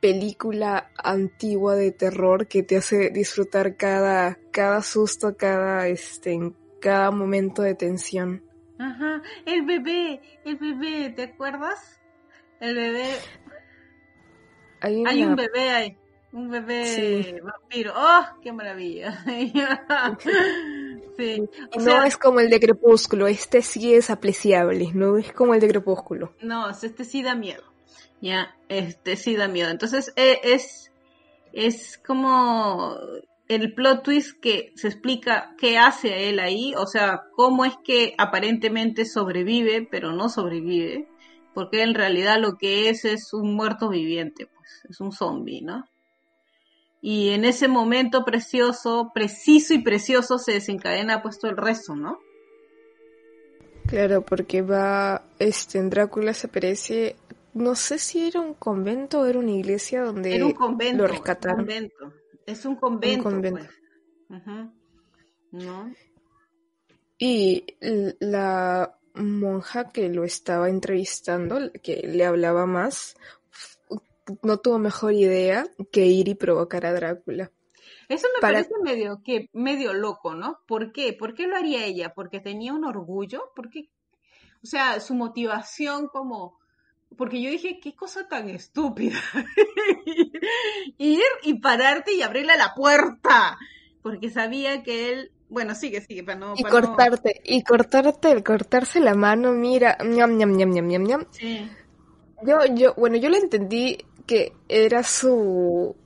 [0.00, 7.62] película antigua de terror que te hace disfrutar cada cada susto, cada este cada momento
[7.62, 8.42] de tensión.
[8.78, 12.00] Ajá, el bebé, el bebé, ¿te acuerdas?
[12.58, 13.14] El bebé.
[14.80, 15.96] Hay, Hay un bebé ahí.
[16.32, 17.92] Un bebé vampiro.
[17.94, 19.22] ¡Oh, qué maravilla!
[21.16, 21.42] sí.
[21.78, 25.68] no es como el de Crepúsculo, este sí es apreciable, no es como el de
[25.68, 26.34] Crepúsculo.
[26.40, 27.62] No, este sí da miedo.
[28.22, 29.68] Ya, este sí da miedo.
[29.68, 30.90] Entonces e, es,
[31.52, 32.96] es como
[33.48, 38.14] el plot twist que se explica qué hace él ahí, o sea, cómo es que
[38.16, 41.08] aparentemente sobrevive, pero no sobrevive,
[41.52, 45.84] porque en realidad lo que es es un muerto viviente, pues, es un zombie, ¿no?
[47.04, 52.20] Y en ese momento precioso, preciso y precioso se desencadena puesto el resto, ¿no?
[53.88, 57.16] Claro, porque va, este, en Drácula se aparece,
[57.54, 61.08] no sé si era un convento o era una iglesia donde era un convento, lo
[61.08, 61.58] rescataron.
[61.58, 62.12] convento.
[62.46, 63.28] Es un convento.
[63.28, 63.68] Un convento.
[64.28, 64.44] Pues.
[65.50, 65.92] ¿No?
[67.18, 67.66] Y
[68.20, 73.16] la monja que lo estaba entrevistando, que le hablaba más,
[74.42, 77.50] no tuvo mejor idea que ir y provocar a Drácula.
[78.08, 80.60] Eso me parece medio que medio loco, ¿no?
[80.66, 81.12] ¿Por qué?
[81.12, 82.12] ¿Por qué lo haría ella?
[82.14, 83.52] ¿Porque tenía un orgullo?
[83.54, 83.88] ¿Por qué?
[84.62, 86.58] O sea, su motivación como
[87.16, 89.18] porque yo dije, qué cosa tan estúpida.
[90.98, 93.58] Ir y pararte y abrirle la puerta.
[94.02, 96.54] Porque sabía que él, bueno, sigue, sigue, para no.
[96.56, 101.26] Y cortarte, y cortarte, el cortarse la mano, mira, ñam, ñam, ñam, ñam, ñam, ñam.
[101.30, 101.70] Sí.
[102.44, 105.96] Yo, yo, bueno, yo lo entendí que era su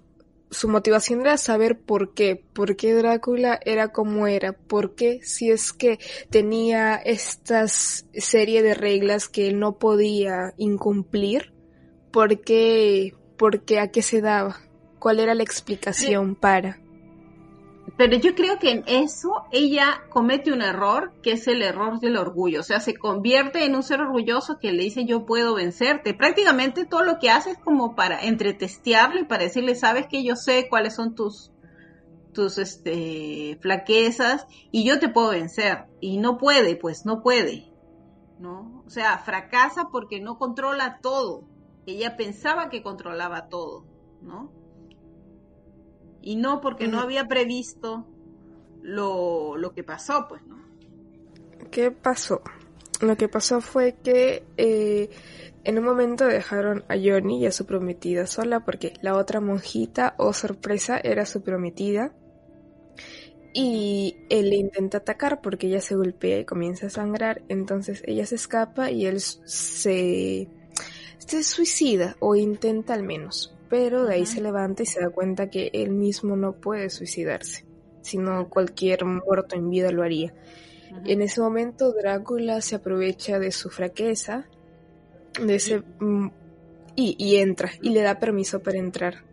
[0.50, 5.50] su motivación era saber por qué, por qué Drácula era como era, por qué si
[5.50, 5.98] es que
[6.30, 11.52] tenía esta serie de reglas que él no podía incumplir,
[12.12, 14.60] por qué, por qué a qué se daba,
[14.98, 16.80] cuál era la explicación para.
[17.96, 22.18] Pero yo creo que en eso ella comete un error, que es el error del
[22.18, 22.60] orgullo.
[22.60, 26.12] O sea, se convierte en un ser orgulloso que le dice yo puedo vencerte.
[26.12, 30.68] Prácticamente todo lo que hace es como para entretestearle, para decirle, sabes que yo sé
[30.68, 31.52] cuáles son tus
[32.32, 35.86] tus este, flaquezas y yo te puedo vencer.
[36.02, 37.72] Y no puede, pues no puede.
[38.38, 38.82] ¿No?
[38.86, 41.44] O sea, fracasa porque no controla todo.
[41.86, 43.86] Ella pensaba que controlaba todo,
[44.20, 44.52] ¿no?
[46.26, 48.04] Y no porque no había previsto
[48.82, 50.60] lo, lo que pasó, pues, ¿no?
[51.70, 52.42] ¿Qué pasó?
[53.00, 55.08] Lo que pasó fue que eh,
[55.62, 60.16] en un momento dejaron a Johnny y a su prometida sola porque la otra monjita,
[60.18, 62.12] o oh sorpresa, era su prometida.
[63.54, 67.42] Y él le intenta atacar porque ella se golpea y comienza a sangrar.
[67.48, 70.48] Entonces ella se escapa y él se,
[71.18, 75.50] se suicida o intenta al menos pero de ahí se levanta y se da cuenta
[75.50, 77.64] que él mismo no puede suicidarse,
[78.02, 80.34] sino cualquier muerto en vida lo haría.
[81.04, 84.46] En ese momento Drácula se aprovecha de su fraqueza,
[85.44, 86.28] de ese mm,
[86.94, 89.24] y, entra y le da permiso para entrar.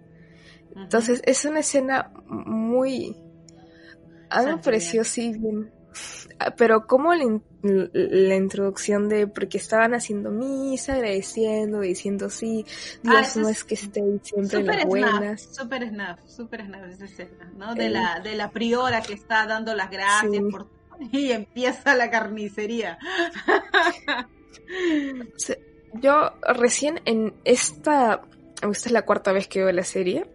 [0.75, 3.15] Entonces es una escena muy
[4.33, 5.71] a mí me pareció así bien
[6.57, 12.65] pero como la, introducción de porque estaban haciendo misa, agradeciendo, diciendo sí,
[13.05, 15.41] ah, Dios no es, que esté siempre en las buenas.
[15.51, 17.75] Super snap, super snap esa escena, ¿no?
[17.75, 20.67] De, la, de la priora que está dando las gracias por
[21.11, 22.97] y empieza la carnicería.
[25.93, 28.21] Yo recién en esta,
[28.61, 30.25] esta es la cuarta vez que veo la serie,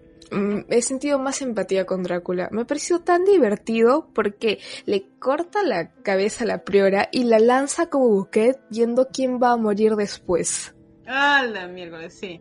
[0.68, 2.48] he sentido más empatía con Drácula.
[2.50, 7.88] Me pareció tan divertido porque le corta la cabeza a la priora y la lanza
[7.88, 10.74] como buquet yendo quién va a morir después.
[11.06, 12.40] Ah, la miércoles, sí.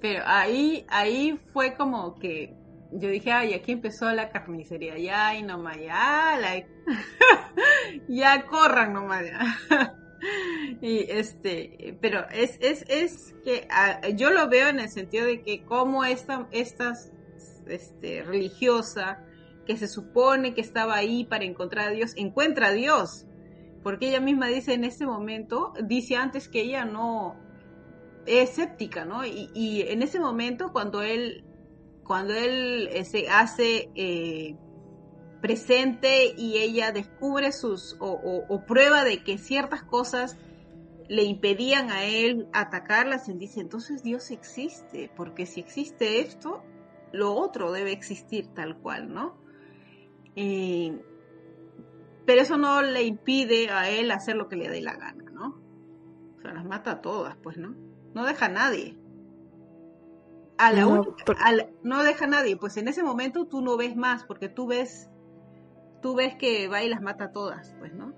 [0.00, 2.54] Pero ahí, ahí fue como que
[2.92, 6.64] yo dije, ay, aquí empezó la carnicería, ya, y nomás, ya, la...
[8.08, 9.94] ya corran nomás, ya.
[10.80, 15.42] y este, pero es, es, es que ah, yo lo veo en el sentido de
[15.42, 17.12] que como esta, estas
[17.66, 19.24] este, religiosa
[19.66, 23.26] que se supone que estaba ahí para encontrar a Dios, encuentra a Dios.
[23.82, 27.36] Porque ella misma dice en ese momento, dice antes que ella no
[28.26, 29.24] es escéptica, ¿no?
[29.24, 31.44] Y, y en ese momento cuando él,
[32.02, 34.56] cuando él eh, se hace eh,
[35.40, 40.36] presente y ella descubre sus o, prueba de que ciertas cosas
[41.08, 46.62] le impedían a él atacarlas, él dice, entonces Dios existe, porque si existe esto,
[47.12, 49.36] lo otro debe existir tal cual, ¿no?
[52.24, 55.60] pero eso no le impide a él hacer lo que le dé la gana, ¿no?
[56.36, 57.74] O sea, las mata a todas, pues, ¿no?
[58.14, 58.96] No deja a nadie.
[60.58, 61.24] A la no, única,
[61.82, 65.10] no deja a nadie, pues en ese momento tú no ves más, porque tú ves
[66.00, 68.12] tú ves que va y las mata todas, pues, ¿no?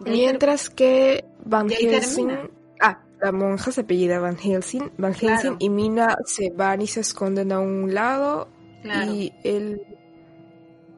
[0.00, 6.16] Mientras que Van Helsing, ah, la monja se apellida Van Helsing, Van Helsing y Mina
[6.24, 8.48] se van y se esconden a un lado
[8.82, 9.82] y él,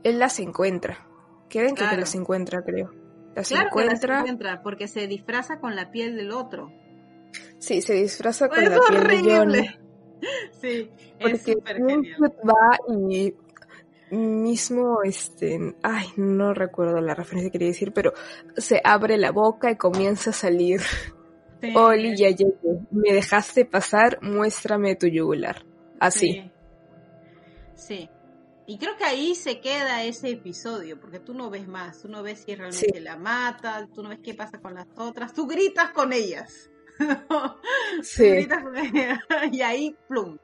[0.03, 1.07] él las encuentra.
[1.49, 2.93] Creen que, las encuentra, creo.
[3.35, 4.21] Las encuentra.
[4.21, 6.73] encuentra porque se disfraza con la piel del otro.
[7.59, 9.67] Sí, se disfraza con la piel de Johnny.
[10.63, 12.35] Sí, es súper genial.
[12.43, 13.35] Va y
[14.11, 18.13] mismo, este, ay, no recuerdo la referencia que quería decir, pero
[18.57, 20.81] se abre la boca y comienza a salir.
[21.75, 22.81] Oli, ya llegué.
[22.91, 25.65] Me dejaste pasar, muéstrame tu yugular.
[25.99, 26.51] Así.
[27.75, 28.09] Sí.
[28.67, 32.23] Y creo que ahí se queda ese episodio, porque tú no ves más, tú no
[32.23, 35.91] ves si realmente la mata, tú no ves qué pasa con las otras, tú gritas
[35.91, 36.69] con ellas.
[38.03, 38.29] sí.
[38.29, 39.21] gritas con ellas.
[39.53, 40.39] y ahí, plum.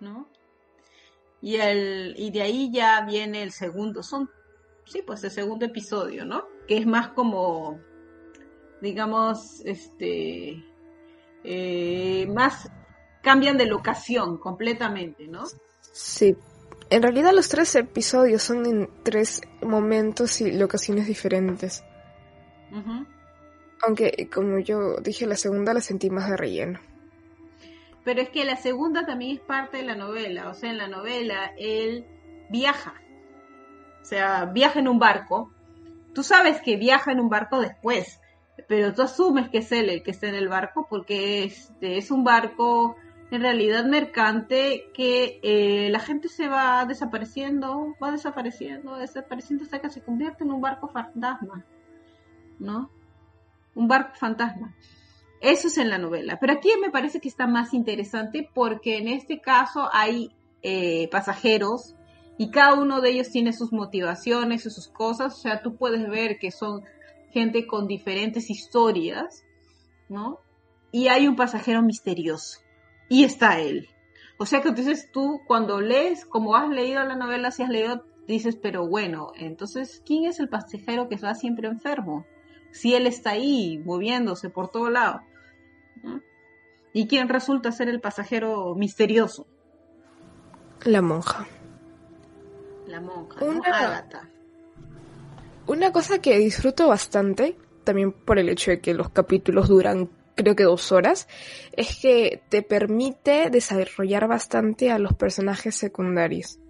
[0.00, 0.28] ¿No?
[1.40, 4.30] Y el y de ahí ya viene el segundo son
[4.84, 7.78] sí pues el segundo episodio no que es más como
[8.80, 10.64] digamos este
[11.44, 12.70] eh, más
[13.22, 15.44] cambian de locación completamente no
[15.92, 16.36] sí.
[16.90, 21.84] En realidad los tres episodios son en tres momentos y locaciones diferentes.
[23.82, 26.80] Aunque como yo dije la segunda la sentí más de relleno
[28.04, 30.88] pero es que la segunda también es parte de la novela, o sea, en la
[30.88, 32.06] novela él
[32.50, 32.94] viaja,
[34.00, 35.52] o sea, viaja en un barco,
[36.14, 38.20] tú sabes que viaja en un barco después,
[38.66, 42.10] pero tú asumes que es él el que está en el barco porque este, es
[42.10, 42.96] un barco
[43.30, 49.90] en realidad mercante que eh, la gente se va desapareciendo, va desapareciendo, desapareciendo hasta que
[49.90, 51.64] se convierte en un barco fantasma,
[52.58, 52.90] ¿no?
[53.74, 54.74] Un barco fantasma.
[55.40, 56.38] Eso es en la novela.
[56.40, 60.32] Pero aquí me parece que está más interesante porque en este caso hay
[60.62, 61.94] eh, pasajeros
[62.38, 66.08] y cada uno de ellos tiene sus motivaciones y sus cosas, o sea, tú puedes
[66.08, 66.84] ver que son
[67.30, 69.44] gente con diferentes historias,
[70.08, 70.38] ¿no?
[70.92, 72.60] Y hay un pasajero misterioso,
[73.08, 73.88] y está él.
[74.38, 78.04] O sea que entonces tú cuando lees, como has leído la novela, si has leído,
[78.28, 82.24] dices, pero bueno, entonces, ¿quién es el pasajero que está siempre enfermo?
[82.70, 85.22] Si él está ahí, moviéndose por todo lado.
[86.92, 89.46] ¿Y quién resulta ser el pasajero misterioso?
[90.84, 91.46] La monja.
[92.86, 94.08] La monja, una,
[95.66, 100.08] Una cosa que disfruto bastante, también por el hecho de que los capítulos duran
[100.38, 101.26] creo que dos horas,
[101.72, 106.60] es que te permite desarrollar bastante a los personajes secundarios.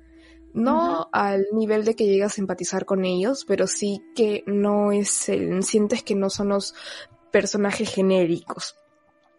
[0.54, 5.28] No al nivel de que llegas a simpatizar con ellos, pero sí que no es
[5.28, 6.74] el, sientes que no son los
[7.30, 8.76] personajes genéricos,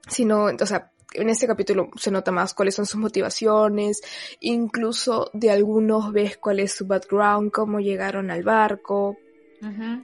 [0.08, 4.02] sino, o sea, en este capítulo se nota más cuáles son sus motivaciones,
[4.40, 9.18] incluso de algunos ves cuál es su background, cómo llegaron al barco,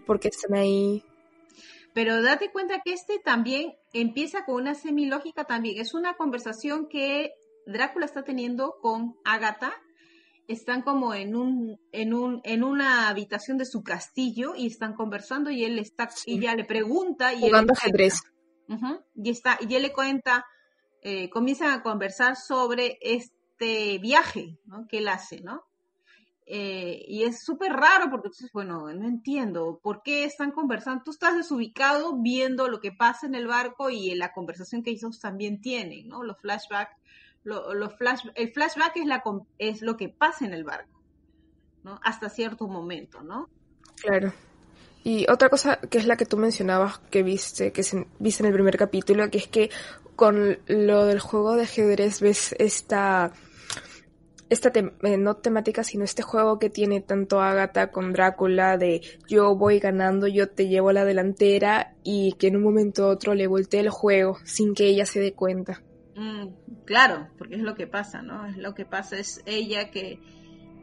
[0.06, 1.04] por qué están ahí.
[1.94, 5.80] Pero date cuenta que este también empieza con una semilógica también.
[5.80, 7.36] Es una conversación que
[7.66, 9.74] Drácula está teniendo con Agatha.
[10.48, 15.50] Están como en un, en un, en una habitación de su castillo y están conversando
[15.50, 18.22] y él está, y ya le pregunta y Jugando ajedrez.
[19.16, 20.46] y está, y él le cuenta,
[21.02, 24.58] eh, comienzan a conversar sobre este viaje
[24.90, 25.64] que él hace, ¿no?
[26.48, 31.04] Eh, y es súper raro porque bueno, no entiendo por qué están conversando.
[31.04, 35.20] Tú estás desubicado viendo lo que pasa en el barco y la conversación que ellos
[35.20, 36.22] también tienen, ¿no?
[36.22, 36.96] Los flashbacks,
[37.46, 39.24] los flash, el flashback es, la,
[39.58, 41.00] es lo que pasa en el barco,
[41.84, 42.00] ¿no?
[42.04, 43.50] Hasta cierto momento, ¿no?
[44.02, 44.34] Claro.
[45.04, 47.84] Y otra cosa que es la que tú mencionabas que viste, que
[48.20, 49.70] viste en el primer capítulo, que es que
[50.16, 53.32] con lo del juego de ajedrez ves esta
[54.50, 59.56] esta eh, no temática, sino este juego que tiene tanto Agatha con Drácula de yo
[59.56, 63.34] voy ganando, yo te llevo a la delantera y que en un momento u otro
[63.34, 65.82] le voltee el juego sin que ella se dé cuenta.
[66.16, 66.48] Mm,
[66.86, 68.46] claro, porque es lo que pasa, ¿no?
[68.46, 70.20] Es lo que pasa, es ella que,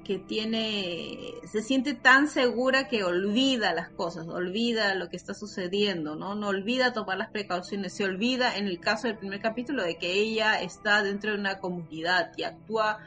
[0.05, 1.17] que tiene,
[1.51, 6.35] se siente tan segura que olvida las cosas, olvida lo que está sucediendo, ¿no?
[6.35, 10.13] No olvida tomar las precauciones, se olvida en el caso del primer capítulo de que
[10.13, 12.99] ella está dentro de una comunidad y actúa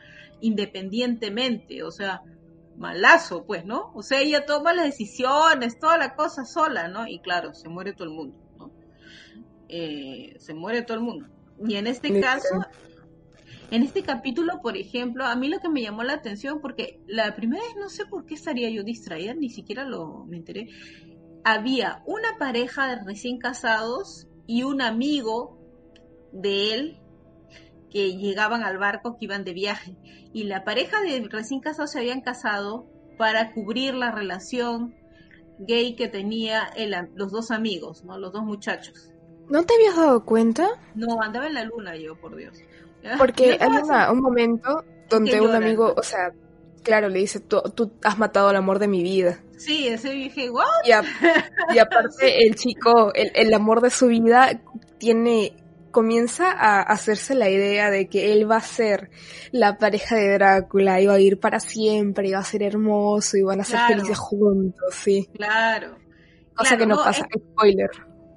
[0.42, 2.24] independientemente, o sea,
[2.76, 3.92] malazo, pues, ¿no?
[3.94, 7.08] O sea, ella toma las decisiones, toda la cosa sola, ¿no?
[7.08, 8.72] Y claro, se muere todo el mundo, ¿no?
[9.70, 11.35] Eh, se muere todo el mundo.
[11.64, 12.66] Y en este caso,
[13.72, 17.36] en este capítulo, por ejemplo, a mí lo que me llamó la atención, porque la
[17.36, 20.70] primera vez no sé por qué estaría yo distraída, ni siquiera lo me enteré,
[21.44, 25.60] había una pareja de recién casados y un amigo
[26.32, 27.00] de él
[27.90, 29.96] que llegaban al barco que iban de viaje.
[30.34, 32.88] Y la pareja de recién casados se habían casado
[33.18, 34.96] para cubrir la relación
[35.60, 36.70] gay que tenía
[37.16, 38.18] los dos amigos, ¿no?
[38.18, 39.12] Los dos muchachos.
[39.50, 40.68] ¿No te habías dado cuenta?
[40.96, 42.58] No, andaba en la luna yo, por Dios.
[43.18, 46.32] Porque hay un momento donde un amigo, o sea,
[46.84, 49.40] claro, le dice, tú, tú, has matado al amor de mi vida.
[49.58, 50.66] Sí, ese dije, ¿what?
[50.86, 50.92] Y,
[51.80, 54.62] aparte el chico, el, el, amor de su vida
[54.98, 55.56] tiene
[55.96, 59.12] comienza a hacerse la idea de que él va a ser
[59.52, 63.38] la pareja de Drácula, y va a ir para siempre, y va a ser hermoso,
[63.38, 65.30] y van a ser felices juntos, sí.
[65.34, 65.96] Claro.
[66.54, 67.90] Cosa que no, pasa, spoiler.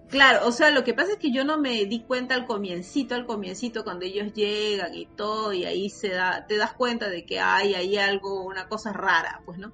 [0.08, 3.14] Claro, o sea, lo que pasa es que yo no me di cuenta al comiencito,
[3.14, 7.26] al comiencito, cuando ellos llegan y todo, y ahí se da, te das cuenta de
[7.26, 9.72] que hay ahí algo, una cosa rara, pues, ¿no?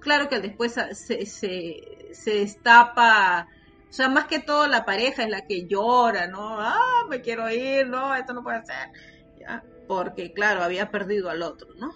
[0.00, 3.46] Claro que después se, se, se destapa
[3.92, 6.58] o sea, más que todo la pareja es la que llora, ¿no?
[6.58, 8.88] Ah, me quiero ir, no, esto no puede ser.
[9.38, 9.62] ¿Ya?
[9.86, 11.90] Porque, claro, había perdido al otro, ¿no?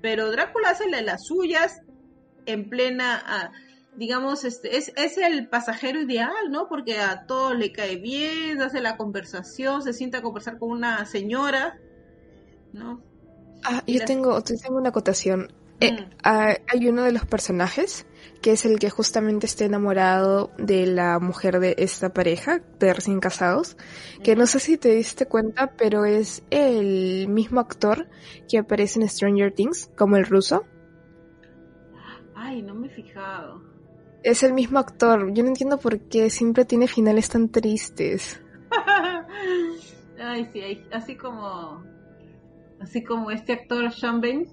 [0.00, 1.82] Pero Drácula hace las suyas
[2.46, 3.52] en plena, ah,
[3.96, 6.68] digamos, este, es, es el pasajero ideal, ¿no?
[6.68, 11.04] Porque a todos le cae bien, hace la conversación, se sienta a conversar con una
[11.06, 11.78] señora,
[12.72, 13.02] ¿no?
[13.64, 15.52] Ah, yo tengo, tengo una acotación.
[15.80, 16.10] Eh, mm.
[16.22, 18.06] hay uno de los personajes
[18.40, 23.18] que es el que justamente está enamorado de la mujer de esta pareja, de recién
[23.18, 23.76] casados,
[24.22, 28.06] que no sé si te diste cuenta, pero es el mismo actor
[28.48, 30.64] que aparece en Stranger Things, como el ruso.
[32.34, 33.73] Ay, no me he fijado.
[34.24, 38.40] Es el mismo actor, yo no entiendo por qué siempre tiene finales tan tristes.
[40.18, 41.84] Ay, sí, así como
[42.80, 44.48] así como este actor Sean Bain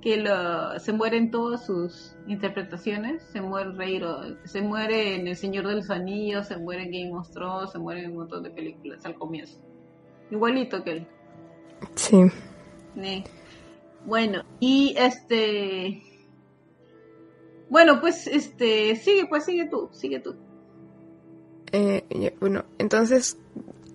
[0.00, 4.00] que lo, se muere en todas sus interpretaciones, se muere Rey,
[4.44, 7.80] se muere en El Señor de los Anillos, se muere en Game of Thrones, se
[7.80, 9.58] muere en un montón de películas al comienzo.
[10.30, 11.06] Igualito que él.
[11.96, 12.16] Sí.
[14.04, 16.00] Bueno, y este...
[17.70, 20.36] Bueno, pues este, sigue, pues sigue tú, sigue tú.
[21.72, 23.36] Eh, bueno, entonces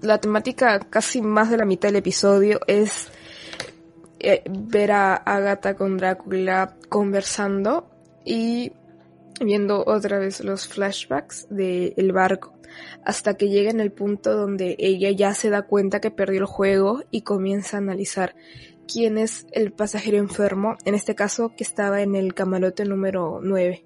[0.02, 3.08] la temática casi más de la mitad del episodio es
[4.20, 7.90] eh, ver a Agatha con Drácula conversando
[8.26, 8.72] y
[9.42, 12.54] viendo otra vez los flashbacks del barco
[13.04, 16.46] hasta que llega en el punto donde ella ya se da cuenta que perdió el
[16.46, 18.36] juego y comienza a analizar
[18.92, 23.86] quién es el pasajero enfermo, en este caso que estaba en el camarote número 9.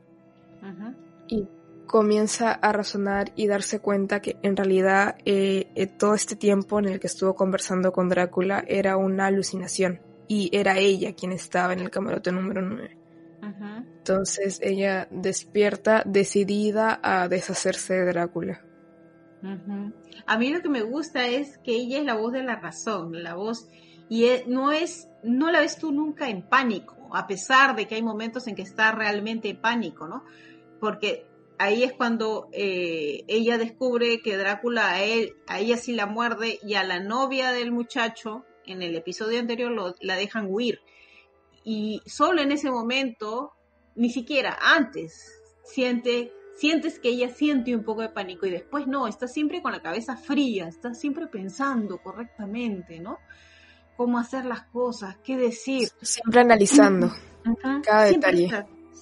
[1.28, 1.48] Y
[1.88, 6.86] comienza a razonar y darse cuenta que en realidad eh, eh, todo este tiempo en
[6.86, 11.80] el que estuvo conversando con Drácula era una alucinación y era ella quien estaba en
[11.80, 12.98] el camarote número 9.
[13.98, 18.64] Entonces ella despierta decidida a deshacerse de Drácula.
[20.26, 23.24] A mí lo que me gusta es que ella es la voz de la razón,
[23.24, 23.70] la voz
[24.10, 27.96] y e, no es no la ves tú nunca en pánico, a pesar de que
[27.96, 30.24] hay momentos en que está realmente en pánico, ¿no?
[30.80, 31.26] Porque
[31.58, 36.60] ahí es cuando eh, ella descubre que Drácula a, él, a ella sí la muerde
[36.64, 40.82] y a la novia del muchacho en el episodio anterior la dejan huir.
[41.64, 43.54] Y solo en ese momento,
[43.96, 49.08] ni siquiera antes, siente, sientes que ella siente un poco de pánico y después no,
[49.08, 53.18] está siempre con la cabeza fría, está siempre pensando correctamente, ¿no?
[53.98, 55.90] Cómo hacer las cosas, qué decir.
[56.02, 57.12] Siempre analizando
[57.84, 58.50] cada detalle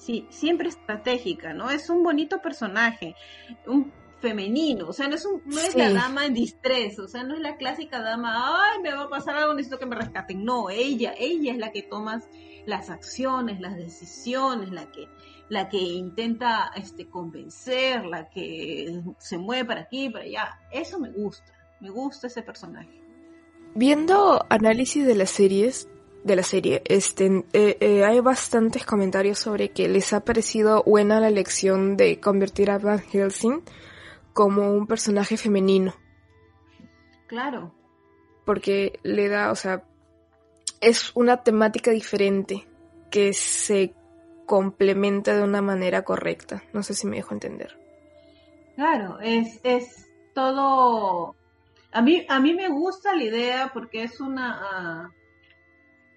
[0.06, 1.70] sí, siempre estratégica, ¿no?
[1.70, 3.16] Es un bonito personaje,
[3.66, 7.24] un femenino, o sea, no es, un, no es la dama en distrés, o sea,
[7.24, 10.44] no es la clásica dama, ay, me va a pasar algo, necesito que me rescaten.
[10.44, 12.22] No, ella, ella es la que toma
[12.66, 15.08] las acciones, las decisiones, la que,
[15.48, 20.58] la que intenta este, convencer, la que se mueve para aquí, para allá.
[20.70, 23.05] Eso me gusta, me gusta ese personaje.
[23.76, 25.86] Viendo análisis de las series,
[26.24, 31.20] de la serie, este, eh, eh, hay bastantes comentarios sobre que les ha parecido buena
[31.20, 33.60] la elección de convertir a Van Helsing
[34.32, 35.94] como un personaje femenino.
[37.26, 37.74] Claro.
[38.46, 39.84] Porque le da, o sea,
[40.80, 42.66] es una temática diferente
[43.10, 43.92] que se
[44.46, 46.62] complementa de una manera correcta.
[46.72, 47.78] No sé si me dejo entender.
[48.74, 51.36] Claro, es, es todo...
[51.92, 54.60] A mí, a mí me gusta la idea porque es una...
[54.60, 55.10] Ah,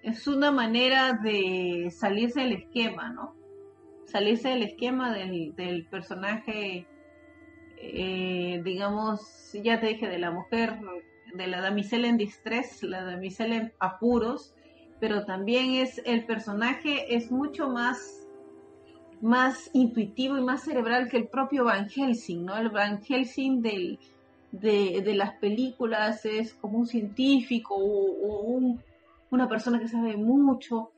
[0.02, 3.34] es una manera de salirse del esquema, ¿no?
[4.06, 6.86] Salirse del esquema del, del personaje,
[7.76, 10.78] eh, digamos, ya te dije, de la mujer,
[11.34, 14.54] de la damisela en distrés, la damisela en apuros,
[15.00, 18.16] pero también es el personaje es mucho más
[19.22, 22.56] más intuitivo y más cerebral que el propio Van Helsing, ¿no?
[22.56, 23.98] El Van Helsing del,
[24.52, 28.80] de, de las películas es como un científico o un
[29.30, 30.90] una persona que sabe mucho,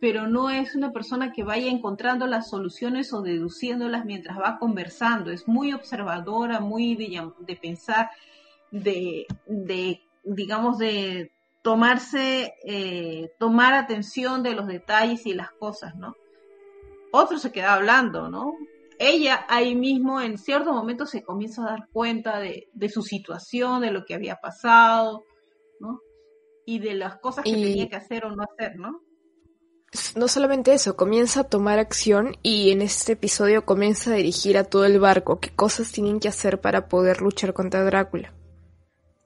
[0.00, 5.30] pero no es una persona que vaya encontrando las soluciones o deduciéndolas mientras va conversando.
[5.30, 8.10] Es muy observadora, muy de, pensar,
[8.70, 11.32] de, de, digamos, de
[11.62, 16.14] tomarse, eh, tomar atención de los detalles y las cosas, ¿no?
[17.12, 18.52] Otro se queda hablando, ¿no?
[18.98, 23.82] Ella ahí mismo en cierto momento se comienza a dar cuenta de, de su situación,
[23.82, 25.24] de lo que había pasado,
[25.80, 26.00] ¿no?
[26.66, 29.00] y de las cosas que tenía que hacer o no hacer, ¿no?
[30.16, 34.64] No solamente eso, comienza a tomar acción y en este episodio comienza a dirigir a
[34.64, 38.34] todo el barco qué cosas tienen que hacer para poder luchar contra Drácula.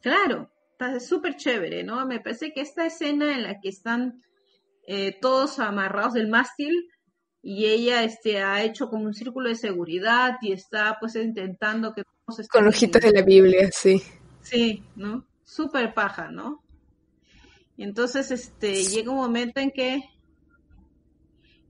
[0.02, 2.06] Claro, está súper chévere, ¿no?
[2.06, 4.22] Me parece que esta escena en la que están
[4.86, 6.88] eh, todos amarrados del mástil
[7.42, 12.02] y ella este, ha hecho como un círculo de seguridad y está pues intentando que
[12.26, 14.02] todos Con ojitos de la Biblia, sí.
[14.42, 15.24] Sí, ¿no?
[15.44, 16.62] Súper paja, ¿no?
[17.76, 20.02] Y entonces este, llega un momento en que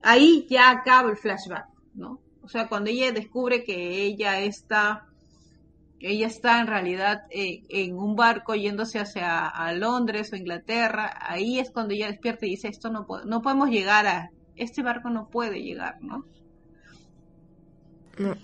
[0.01, 2.19] ahí ya acaba el flashback, ¿no?
[2.41, 5.07] O sea, cuando ella descubre que ella está,
[5.99, 11.59] ella está en realidad eh, en un barco yéndose hacia a Londres o Inglaterra, ahí
[11.59, 15.29] es cuando ella despierta y dice, esto no, no podemos llegar a, este barco no
[15.29, 16.25] puede llegar, ¿no?
[18.17, 18.35] No.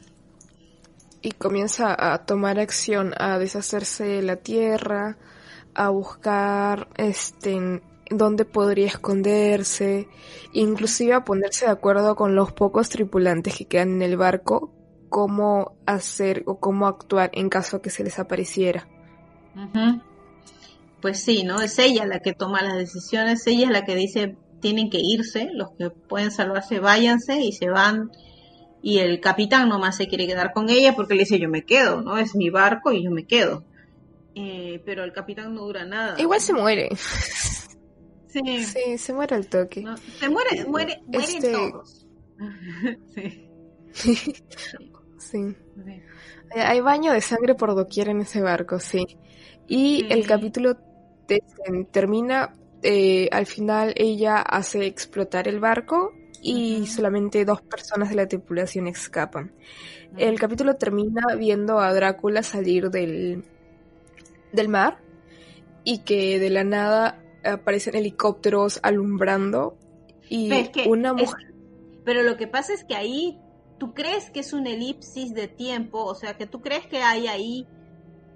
[1.22, 5.18] Y comienza a tomar acción, a deshacerse de la tierra,
[5.74, 10.08] a buscar este dónde podría esconderse,
[10.54, 14.74] inclusive a ponerse de acuerdo con los pocos tripulantes que quedan en el barco,
[15.10, 18.88] cómo hacer o cómo actuar en caso que se les apareciera.
[21.02, 21.62] Pues sí, ¿no?
[21.62, 25.50] Es ella la que toma las decisiones, ella es la que dice tienen que irse,
[25.54, 28.12] los que pueden salvarse váyanse y se van
[28.82, 32.02] y el capitán nomás se quiere quedar con ella porque le dice yo me quedo,
[32.02, 32.18] ¿no?
[32.18, 33.64] Es mi barco y yo me quedo.
[34.36, 36.20] Eh, pero el capitán no dura nada.
[36.20, 36.90] Igual se muere.
[38.30, 38.66] Sí.
[38.66, 39.84] sí, se muere al toque.
[40.20, 41.52] se muere, muere, mueren este...
[41.54, 42.06] todos.
[43.94, 44.36] sí.
[45.18, 45.56] sí.
[46.54, 49.18] Hay baño de sangre por doquier en ese barco, sí.
[49.68, 50.78] Y el capítulo
[51.92, 52.54] termina,
[52.84, 58.88] eh, al final ella hace explotar el barco y solamente dos personas de la tripulación
[58.88, 59.52] escapan.
[60.18, 63.44] El capítulo termina viendo a Drácula salir del,
[64.52, 65.00] del mar
[65.84, 69.78] y que de la nada aparecen helicópteros alumbrando
[70.30, 70.52] y
[70.88, 71.54] una mujer...
[72.04, 73.40] pero lo que pasa es que ahí
[73.78, 77.28] tú crees que es un elipsis de tiempo, o sea, que tú crees que hay
[77.28, 77.68] ahí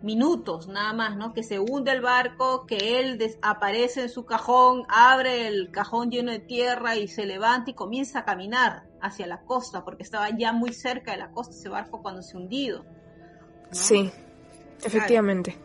[0.02, 1.34] minutos nada más, ¿no?
[1.34, 6.32] Que se hunde el barco, que él aparece en su cajón, abre el cajón lleno
[6.32, 10.54] de tierra y se levanta y comienza a caminar hacia la costa, porque estaba ya
[10.54, 12.86] muy cerca de la costa ese barco cuando se hundido.
[13.72, 14.12] Sí,
[14.84, 15.58] efectivamente.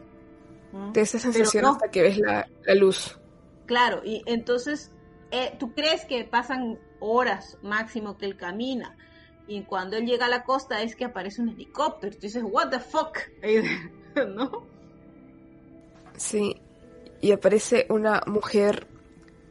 [0.93, 3.19] De esa sensación hasta que ves la, luz.
[3.65, 4.93] Claro, y entonces
[5.31, 8.97] eh, tú crees que pasan horas máximo que él camina.
[9.49, 12.13] Y cuando él llega a la costa es que aparece un helicóptero.
[12.13, 13.19] Tú dices, what the fuck?
[14.35, 14.67] ¿no?
[16.17, 16.57] Sí,
[17.21, 18.87] y aparece una mujer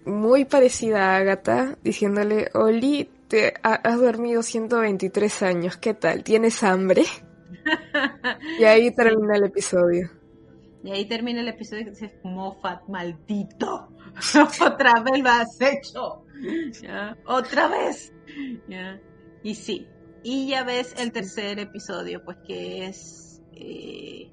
[0.06, 6.24] muy parecida a Agatha diciéndole, Oli, te has dormido 123 años, ¿qué tal?
[6.24, 7.04] ¿Tienes hambre?
[8.60, 10.12] y ahí termina el episodio.
[10.84, 13.90] Y ahí termina el episodio y dices, Moffat, maldito.
[14.62, 16.24] Otra vez lo has hecho.
[17.26, 18.14] Otra vez.
[19.42, 19.88] Y sí.
[20.22, 24.32] Y ya ves el tercer episodio, pues que es eh,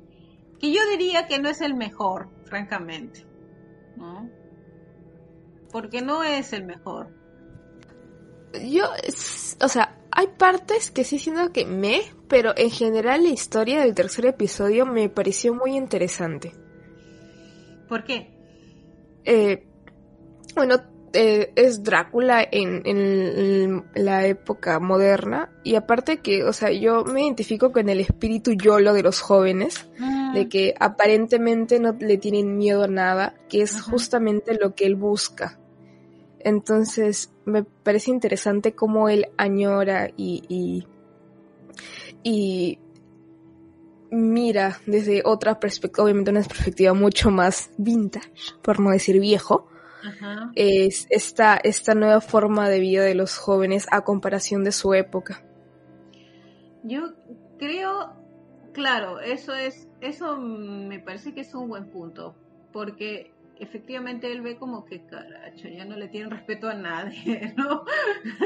[0.63, 3.27] que yo diría que no es el mejor, francamente,
[3.97, 4.31] ¿no?
[5.73, 7.09] Porque no es el mejor.
[8.65, 8.85] Yo,
[9.61, 13.95] o sea, hay partes que sí siento que me, pero en general la historia del
[13.95, 16.53] tercer episodio me pareció muy interesante.
[17.89, 18.33] ¿Por qué?
[19.25, 19.67] Eh,
[20.55, 20.77] bueno,
[21.15, 27.73] eh, es Drácula en, la época moderna y aparte que, o sea, yo me identifico
[27.73, 29.87] con el espíritu yolo de los jóvenes,
[30.35, 30.49] de mm.
[30.49, 35.59] que aparentemente no le tienen miedo a nada, que es justamente lo que él busca.
[36.41, 40.87] Entonces, me parece interesante cómo él añora y, y,
[42.23, 42.79] y
[44.11, 48.31] mira desde otra perspectiva, obviamente una perspectiva mucho más vintage,
[48.63, 49.69] por no decir viejo,
[50.55, 55.43] es esta, esta nueva forma de vida de los jóvenes a comparación de su época.
[56.83, 57.15] Yo
[57.59, 58.13] creo,
[58.73, 62.35] claro, eso es, eso me parece que es un buen punto,
[62.73, 67.85] porque efectivamente él ve como que caracho, ya no le tienen respeto a nadie, ¿no?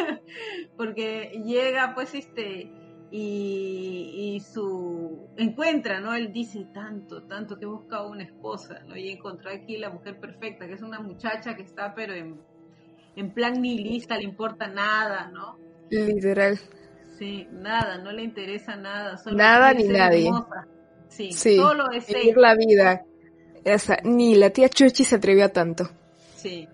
[0.76, 2.70] porque llega pues este
[3.10, 6.14] y, su encuentra, ¿no?
[6.14, 8.96] Él dice tanto, tanto que he buscado una esposa, ¿no?
[8.96, 12.40] Y encontró aquí la mujer perfecta, que es una muchacha que está pero en,
[13.14, 15.56] en plan nihilista, le importa nada, ¿no?
[15.90, 16.58] Literal.
[17.18, 19.16] Sí, nada, no le interesa nada.
[19.16, 20.30] Solo nada ni nadie.
[21.08, 23.04] Sí, solo es vivir la vida.
[23.64, 25.88] Esa, ni la tía Chuchi se atrevió a tanto.
[26.36, 26.68] Sí.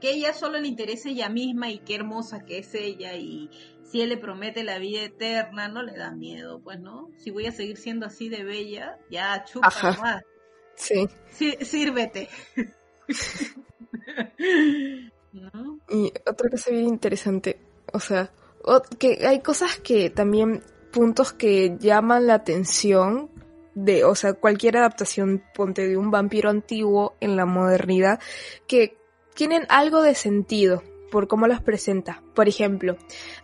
[0.00, 3.50] Que ella solo le interesa ella misma y qué hermosa que es ella y,
[3.92, 7.10] si él le promete la vida eterna, no le da miedo, pues, ¿no?
[7.18, 9.70] Si voy a seguir siendo así de bella, ya chupa
[10.00, 10.22] más.
[10.74, 11.06] Sí.
[11.60, 12.28] sírvete.
[15.88, 17.58] Y otra cosa bien interesante,
[17.90, 18.30] o sea,
[18.98, 20.62] que hay cosas que también,
[20.92, 23.30] puntos que llaman la atención
[23.74, 28.20] de, o sea, cualquier adaptación, ponte de un vampiro antiguo en la modernidad,
[28.66, 28.98] que
[29.34, 30.82] tienen algo de sentido
[31.12, 32.22] por cómo las presenta.
[32.34, 32.96] Por ejemplo,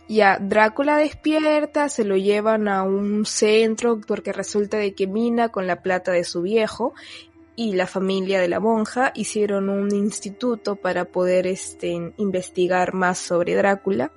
[0.09, 5.67] ya Drácula despierta, se lo llevan a un centro porque resulta de que Mina con
[5.67, 6.93] la plata de su viejo
[7.55, 13.53] y la familia de la monja hicieron un instituto para poder este, investigar más sobre
[13.53, 14.11] Drácula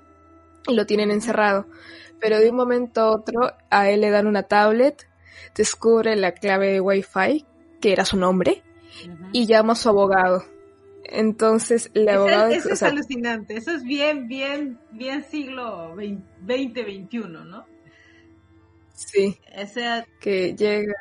[0.66, 1.66] y lo tienen encerrado.
[2.18, 5.07] Pero de un momento a otro a él le dan una tablet,
[5.55, 7.45] descubre la clave de Wi-Fi,
[7.80, 8.62] que era su nombre,
[9.32, 10.45] y llama a su abogado
[11.12, 12.52] entonces, la abogada...
[12.52, 17.66] Eso, es alucinante, eso es bien, bien, bien siglo XX, XXI, ¿no?
[18.94, 19.38] Sí.
[20.20, 20.94] Que llega...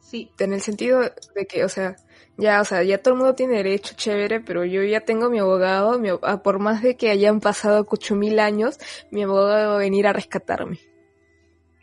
[0.00, 0.30] Sí.
[0.38, 1.02] En el sentido
[1.34, 1.96] de que, o sea,
[2.38, 5.38] ya, o sea, ya todo el mundo tiene derecho, chévere, pero yo ya tengo mi
[5.40, 8.78] abogado, ah, por más de que hayan pasado mil años,
[9.10, 10.78] mi abogado va a venir a rescatarme.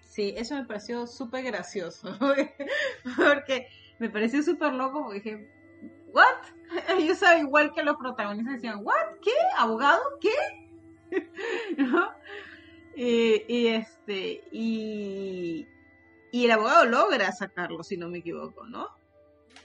[0.09, 2.17] Sí, eso me pareció súper gracioso,
[3.17, 3.67] porque
[3.99, 5.49] me pareció súper loco porque dije,
[6.11, 6.23] ¿what?
[7.07, 9.19] Yo sabía igual que los protagonistas decían, ¿what?
[9.21, 9.31] ¿Qué?
[9.57, 10.01] ¿Abogado?
[10.21, 11.27] ¿Qué?
[11.77, 12.09] ¿No?
[12.97, 15.67] Y, este, y,
[16.31, 18.87] y el abogado logra sacarlo, si no me equivoco, ¿no?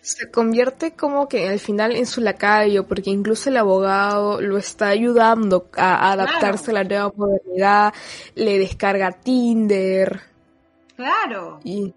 [0.01, 4.89] Se convierte como que al final en su lacayo, porque incluso el abogado lo está
[4.89, 7.95] ayudando a adaptarse a la nueva modernidad,
[8.35, 10.23] le descarga Tinder.
[10.97, 11.61] Claro.
[11.63, 11.95] Y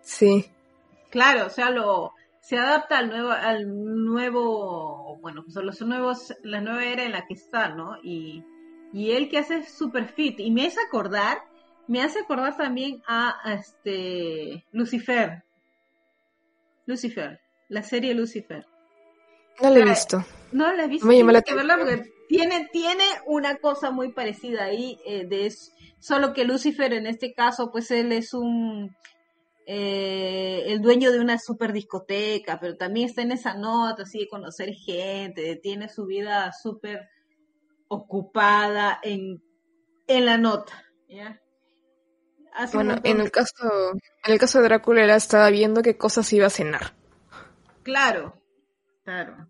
[0.00, 0.50] sí.
[1.10, 6.34] Claro, o sea, lo se adapta al nuevo, al nuevo, bueno, pues a los nuevos,
[6.42, 7.96] la nueva era en la que está, ¿no?
[8.02, 8.44] Y,
[8.92, 10.40] y él que hace super fit.
[10.40, 11.38] Y me hace acordar,
[11.86, 15.44] me hace acordar también a, este Lucifer.
[16.86, 18.66] Lucifer, la serie Lucifer.
[19.62, 20.24] No la he visto.
[20.52, 21.06] No la he visto.
[21.06, 25.52] Me que verla porque tiene, tiene una cosa muy parecida ahí eh, de
[25.98, 28.96] solo que Lucifer en este caso, pues él es un
[29.72, 34.28] eh, el dueño de una super discoteca, pero también está en esa nota, así de
[34.28, 37.08] conocer gente, tiene su vida súper
[37.86, 39.40] ocupada en,
[40.08, 40.72] en la nota,
[41.08, 41.40] ¿ya?
[42.72, 43.92] bueno, en el caso,
[44.24, 46.92] en el caso de Drácula él estaba viendo qué cosas iba a cenar.
[47.84, 48.42] Claro,
[49.04, 49.46] claro.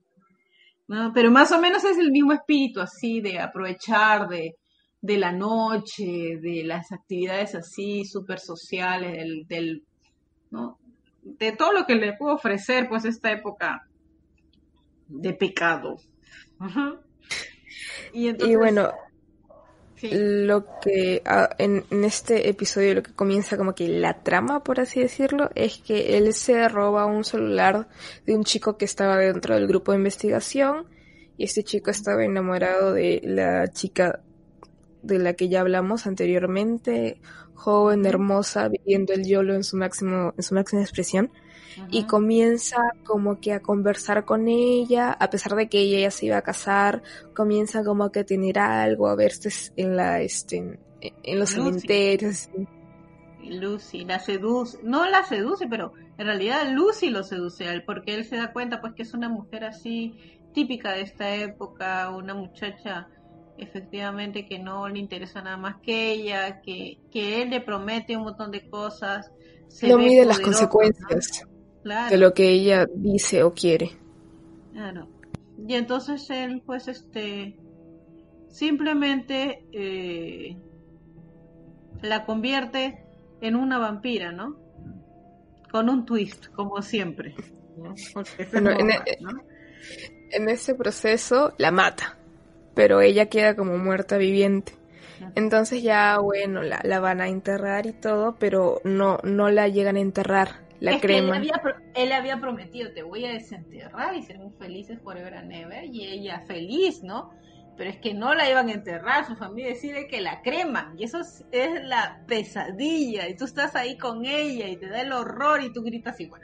[0.87, 4.57] No, pero más o menos es el mismo espíritu así de aprovechar de,
[5.01, 9.87] de la noche, de las actividades así súper sociales, del, del
[10.51, 10.79] ¿no?
[11.23, 13.87] De todo lo que le pudo ofrecer, pues, esta época
[15.09, 15.97] de pecado.
[18.13, 18.91] y, bueno,
[20.03, 25.01] lo que ah, en, este episodio lo que comienza como que la trama, por así
[25.01, 27.89] decirlo, es que él se roba un celular
[28.27, 30.87] de un chico que estaba dentro del grupo de investigación
[31.37, 34.21] y este chico estaba enamorado de la chica
[35.03, 37.21] de la que ya hablamos anteriormente,
[37.61, 41.31] joven, hermosa, viviendo el YOLO en su máximo, en su máxima expresión.
[41.91, 46.27] Y comienza como que a conversar con ella, a pesar de que ella ya se
[46.27, 47.03] iba a casar,
[47.35, 52.51] comienza como que a tener algo, a verse en la, este, en, los cementerios.
[53.43, 58.15] Lucy la seduce, no la seduce, pero en realidad Lucy lo seduce a él, porque
[58.15, 62.35] él se da cuenta pues que es una mujer así típica de esta época, una
[62.35, 63.09] muchacha
[63.61, 68.25] efectivamente que no le interesa nada más que ella, que, que él le promete un
[68.25, 69.31] montón de cosas.
[69.83, 71.47] no mide las consecuencias
[71.85, 73.91] de lo que ella dice o quiere.
[74.73, 75.09] Claro.
[75.67, 77.59] Y entonces él, pues, este,
[78.49, 80.57] simplemente eh,
[82.03, 83.05] la convierte
[83.41, 84.57] en una vampira, ¿no?
[85.71, 87.35] Con un twist, como siempre.
[88.19, 89.19] E-
[90.33, 92.20] en ese proceso la mata
[92.75, 94.73] pero ella queda como muerta viviente.
[95.35, 99.97] Entonces ya, bueno, la, la, van a enterrar y todo, pero no, no la llegan
[99.97, 101.37] a enterrar, la crema.
[101.37, 101.51] Él,
[101.95, 106.41] él, había, prometido, te voy a desenterrar y seremos felices forever and ever, y ella
[106.47, 107.31] feliz, ¿no?
[107.77, 111.05] Pero es que no la iban a enterrar, su familia decide que la creman, y
[111.05, 115.13] eso es, es la pesadilla, y tú estás ahí con ella y te da el
[115.13, 116.43] horror y tú gritas igual.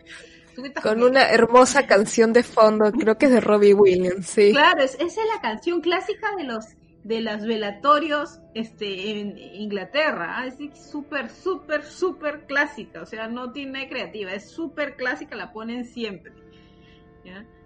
[0.82, 4.52] Con una hermosa canción de fondo, creo que es de Robbie Williams, sí.
[4.52, 6.66] Claro, esa es la canción clásica de los
[7.06, 10.38] de los velatorios este, en Inglaterra.
[10.38, 10.46] ¿ah?
[10.46, 10.56] Es
[10.90, 13.00] súper, súper, súper clásica.
[13.00, 14.32] O sea, no tiene creativa.
[14.32, 16.32] Es súper clásica, la ponen siempre.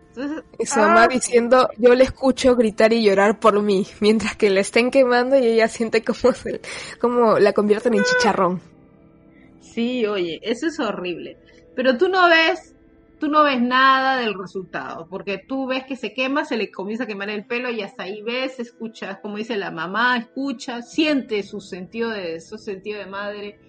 [0.08, 1.08] Entonces, y su mamá ¡ah!
[1.08, 5.46] diciendo, yo le escucho gritar y llorar por mí, mientras que la estén quemando y
[5.46, 6.34] ella siente como,
[7.00, 8.60] como la convierten en chicharrón.
[9.60, 11.38] Sí, oye, eso es horrible.
[11.76, 12.74] Pero tú no ves
[13.20, 17.04] tú no ves nada del resultado, porque tú ves que se quema, se le comienza
[17.04, 21.42] a quemar el pelo y hasta ahí ves, escuchas, como dice la mamá, escucha, siente
[21.42, 23.60] su sentido de, su sentido de madre,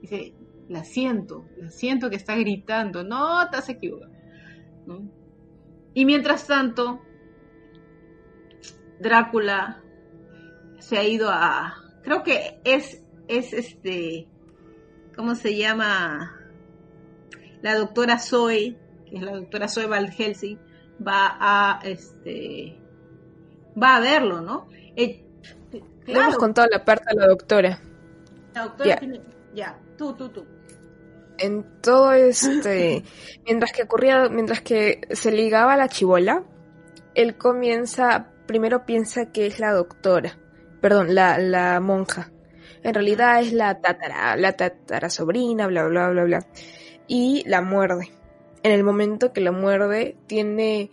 [0.00, 0.32] dice,
[0.68, 4.12] la siento, la siento que está gritando, no te has equivocado.
[5.92, 7.02] Y mientras tanto,
[9.00, 9.82] Drácula
[10.78, 14.28] se ha ido a, creo que es, es este,
[15.16, 16.36] ¿cómo se llama?
[17.60, 18.78] La doctora Zoe
[19.10, 20.58] que es la doctora Zoe Van Helsing,
[21.06, 22.78] va a este
[23.80, 24.68] va a verlo, ¿no?
[24.96, 25.24] Eh,
[26.06, 27.80] Le hemos contado la parte a la doctora.
[28.54, 29.20] La doctora tiene,
[29.54, 30.46] ya, tú, tú, tú.
[31.38, 33.02] En todo este,
[33.46, 36.44] mientras que ocurría, mientras que se ligaba a la chivola,
[37.14, 40.38] él comienza, primero piensa que es la doctora,
[40.80, 42.30] perdón, la, la monja.
[42.82, 46.46] En realidad es la tatara, la tatara sobrina, bla, bla, bla, bla.
[47.06, 48.19] Y la muerde
[48.62, 50.90] en el momento que la muerde tiene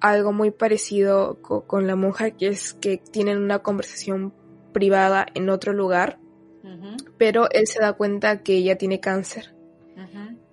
[0.00, 4.32] algo muy parecido con la monja, que es que tienen una conversación
[4.72, 6.18] privada en otro lugar,
[7.16, 9.54] pero él se da cuenta que ella tiene cáncer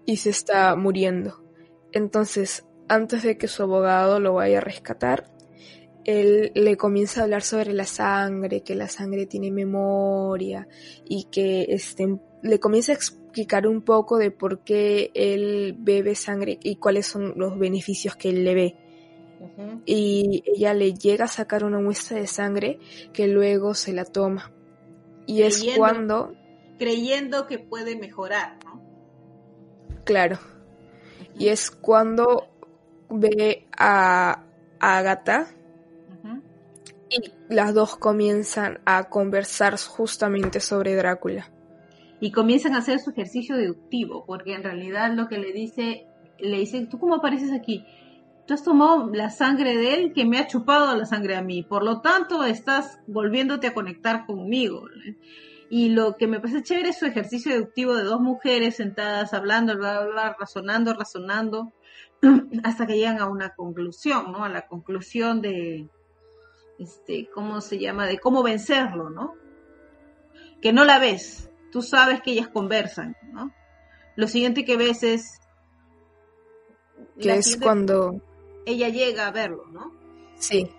[0.05, 1.43] y se está muriendo.
[1.91, 5.31] Entonces, antes de que su abogado lo vaya a rescatar,
[6.05, 10.67] él le comienza a hablar sobre la sangre, que la sangre tiene memoria
[11.05, 13.22] y que este, le comienza a explicar
[13.65, 18.43] un poco de por qué él bebe sangre y cuáles son los beneficios que él
[18.43, 18.77] le ve.
[19.85, 22.79] Y ella le llega a sacar una muestra de sangre
[23.11, 24.51] que luego se la toma.
[25.25, 26.33] Y es cuando...
[26.79, 28.81] Creyendo que puede mejorar, ¿no?
[30.05, 30.39] Claro.
[31.37, 32.47] Y es cuando
[33.09, 34.43] ve a,
[34.79, 35.47] Agatha
[37.09, 41.51] y las dos comienzan a conversar justamente sobre Drácula.
[42.23, 46.07] Y comienzan a hacer su ejercicio deductivo, porque en realidad lo que le dice,
[46.39, 47.85] le dice, ¿tú cómo apareces aquí?
[48.47, 51.63] Tú has tomado la sangre de él que me ha chupado la sangre a mí,
[51.63, 54.85] por lo tanto estás volviéndote a conectar conmigo.
[55.69, 59.75] Y lo que me parece chévere es su ejercicio deductivo de dos mujeres sentadas hablando,
[59.75, 61.73] bla, bla, razonando, razonando,
[62.63, 64.45] hasta que llegan a una conclusión, ¿no?
[64.45, 65.89] A la conclusión de,
[66.79, 68.07] este, ¿cómo se llama?
[68.07, 69.33] De cómo vencerlo, ¿no?
[70.61, 73.51] Que no la ves, tú sabes que ellas conversan, ¿no?
[74.15, 75.39] Lo siguiente que ves es...
[77.19, 78.21] Que es cuando...
[78.67, 79.91] Ella llega a verlo, ¿no?
[80.37, 80.69] Sí.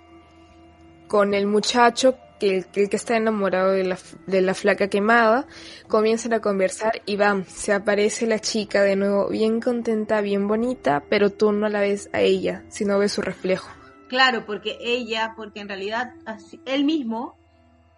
[1.08, 5.48] Con el muchacho que el, que está enamorado de la, de la flaca quemada,
[5.88, 11.02] comienzan a conversar y bam, se aparece la chica de nuevo bien contenta, bien bonita,
[11.10, 13.68] pero tú no la ves a ella, sino ves su reflejo.
[14.08, 17.36] Claro, porque ella, porque en realidad así, él mismo,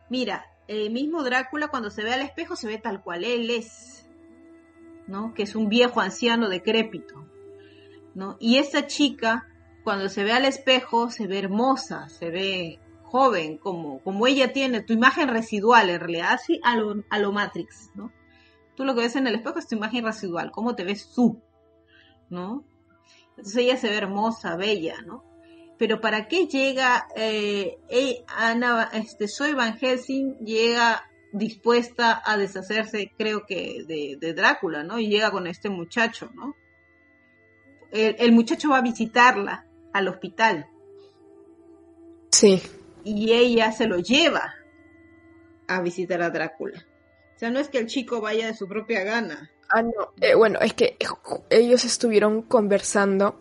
[0.08, 4.08] mira, el mismo Drácula cuando se ve al espejo se ve tal cual él es,
[5.06, 5.34] ¿no?
[5.34, 7.26] Que es un viejo anciano decrépito,
[8.14, 8.36] ¿no?
[8.40, 9.46] Y esa chica
[9.84, 14.82] cuando se ve al espejo se ve hermosa, se ve joven, como, como ella tiene,
[14.82, 18.12] tu imagen residual en realidad, así a lo, a lo Matrix, ¿no?
[18.74, 21.40] Tú lo que ves en el espejo es tu imagen residual, cómo te ves tú,
[22.28, 22.64] ¿no?
[23.30, 25.24] Entonces ella se ve hermosa, bella, ¿no?
[25.78, 33.12] Pero ¿para qué llega eh, eh Ana, este, Soy Van Helsing llega dispuesta a deshacerse,
[33.16, 34.98] creo que, de, Drácula, ¿no?
[34.98, 36.56] Y llega con este muchacho, ¿no?
[37.92, 40.66] El, muchacho va a visitarla al hospital.
[42.30, 42.60] Sí.
[43.04, 44.54] Y ella se lo lleva
[45.68, 46.86] a visitar a Drácula.
[47.34, 49.50] O sea, no es que el chico vaya de su propia gana.
[49.68, 50.12] Ah, no.
[50.20, 50.96] Eh, bueno, es que
[51.50, 53.38] ellos estuvieron conversando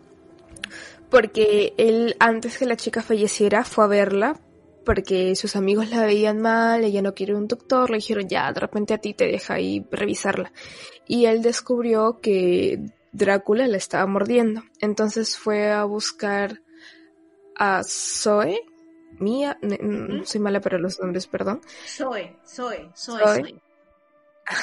[1.10, 4.40] porque él antes que la chica falleciera fue a verla
[4.86, 8.60] porque sus amigos la veían mal, ella no quiere un doctor, le dijeron ya, de
[8.60, 10.52] repente a ti te deja ahí revisarla.
[11.08, 12.78] Y él descubrió que
[13.10, 14.62] Drácula la estaba mordiendo.
[14.80, 16.62] Entonces fue a buscar
[17.56, 18.60] a Zoe,
[19.18, 21.62] Mía, no soy mala para los nombres, perdón.
[21.86, 23.18] Zoe, Zoe, Zoe.
[23.18, 23.60] Zoe.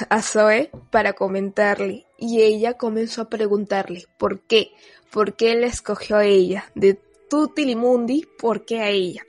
[0.10, 4.72] A Zoe para comentarle y ella comenzó a preguntarle por qué,
[5.14, 6.99] por qué él escogió a ella, de
[7.30, 9.24] Tutilimundi, por qué a ella.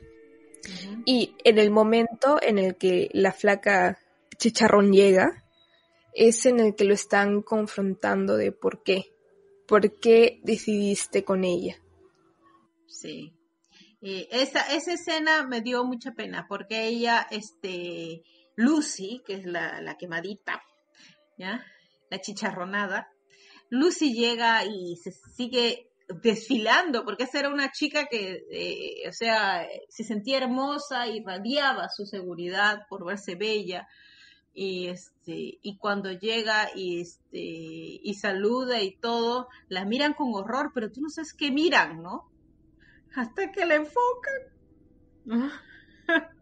[1.05, 3.99] Y en el momento en el que la flaca
[4.39, 5.45] chicharrón llega,
[6.14, 9.12] es en el que lo están confrontando de por qué,
[9.68, 11.76] por qué decidiste con ella.
[12.87, 13.35] Sí.
[14.01, 18.22] esa, esa escena me dio mucha pena porque ella, este,
[18.57, 20.62] Lucy, que es la, la quemadita,
[21.37, 21.62] ¿ya?
[22.09, 23.14] La chicharronada,
[23.75, 25.91] Lucy llega y se sigue
[26.22, 31.89] desfilando, porque esa era una chica que, eh, o sea, se sentía hermosa y radiaba
[31.89, 33.89] su seguridad por verse bella.
[34.53, 40.70] Y este, y cuando llega y este, y saluda y todo, la miran con horror,
[40.72, 42.31] pero tú no sabes qué miran, ¿no?
[43.16, 44.41] Hasta que la enfocan.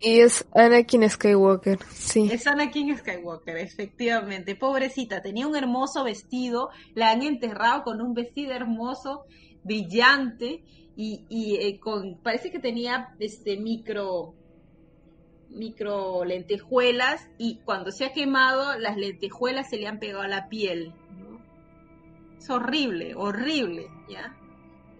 [0.00, 2.28] Y es Anakin Skywalker, sí.
[2.30, 4.56] Es Anakin Skywalker, efectivamente.
[4.56, 9.26] Pobrecita, tenía un hermoso vestido, la han enterrado con un vestido hermoso,
[9.62, 10.64] brillante,
[10.96, 14.34] y, y eh, con, parece que tenía este micro
[15.48, 20.48] micro lentejuelas y cuando se ha quemado las lentejuelas se le han pegado a la
[20.48, 20.94] piel.
[22.38, 24.36] Es horrible, horrible, ¿ya?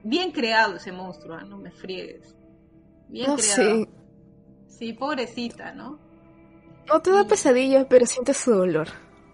[0.05, 1.45] Bien creado ese monstruo, ¿ah?
[1.45, 2.37] no me friegues.
[3.09, 3.85] Bien creado.
[3.85, 3.89] Sí,
[4.93, 6.01] pobrecita, ¿no?
[6.89, 8.89] No te da pesadillas, pero sientes su dolor.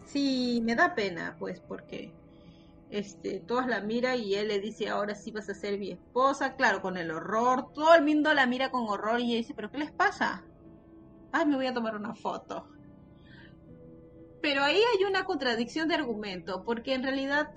[0.05, 2.13] Sí, me da pena, pues, porque
[2.91, 6.57] este, todas la mira y él le dice, ahora sí vas a ser mi esposa,
[6.57, 9.71] claro, con el horror, todo el mundo la mira con horror y ella dice, pero
[9.71, 10.45] ¿qué les pasa?
[11.33, 12.69] Ay, me voy a tomar una foto.
[14.41, 17.51] Pero ahí hay una contradicción de argumento, porque en realidad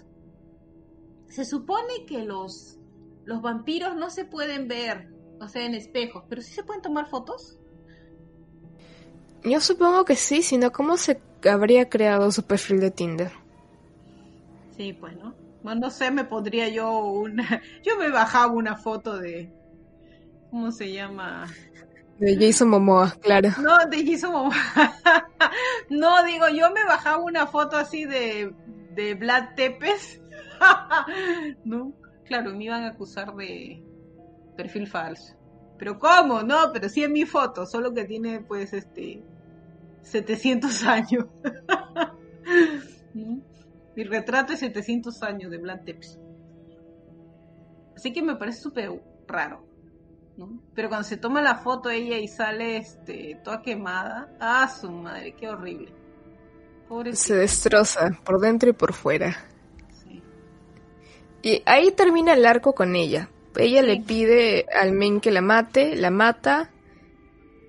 [1.27, 2.77] se supone que los,
[3.23, 7.07] los vampiros no se pueden ver, o sea, en espejos, pero sí se pueden tomar
[7.07, 7.60] fotos.
[9.43, 11.19] Yo supongo que sí, sino cómo se
[11.49, 13.31] habría creado su perfil de Tinder.
[14.77, 15.33] Sí, pues, ¿no?
[15.63, 17.61] no sé, me pondría yo una...
[17.83, 19.51] Yo me bajaba una foto de...
[20.49, 21.47] ¿Cómo se llama?
[22.19, 23.49] De Jason Momoa, claro.
[23.61, 24.55] No, de Jason Momoa.
[25.89, 28.53] No, digo, yo me bajaba una foto así de,
[28.93, 30.21] de Vlad Tepes.
[31.65, 31.93] no,
[32.25, 33.83] claro, me iban a acusar de
[34.55, 35.35] perfil falso.
[35.77, 36.43] Pero ¿cómo?
[36.43, 39.23] No, pero sí en mi foto, solo que tiene pues este
[40.03, 41.25] 700 años.
[43.95, 46.19] Mi retrato es 700 años de Vlad Tepes.
[47.95, 49.65] Así que me parece súper raro.
[50.73, 55.35] Pero cuando se toma la foto ella y sale este, toda quemada, ¡ah, su madre!
[55.35, 55.93] ¡Qué horrible!
[57.13, 59.45] Se destroza por dentro y por fuera.
[61.41, 63.29] Y ahí termina el arco con ella.
[63.55, 66.71] Ella le pide al men que la mate, la mata,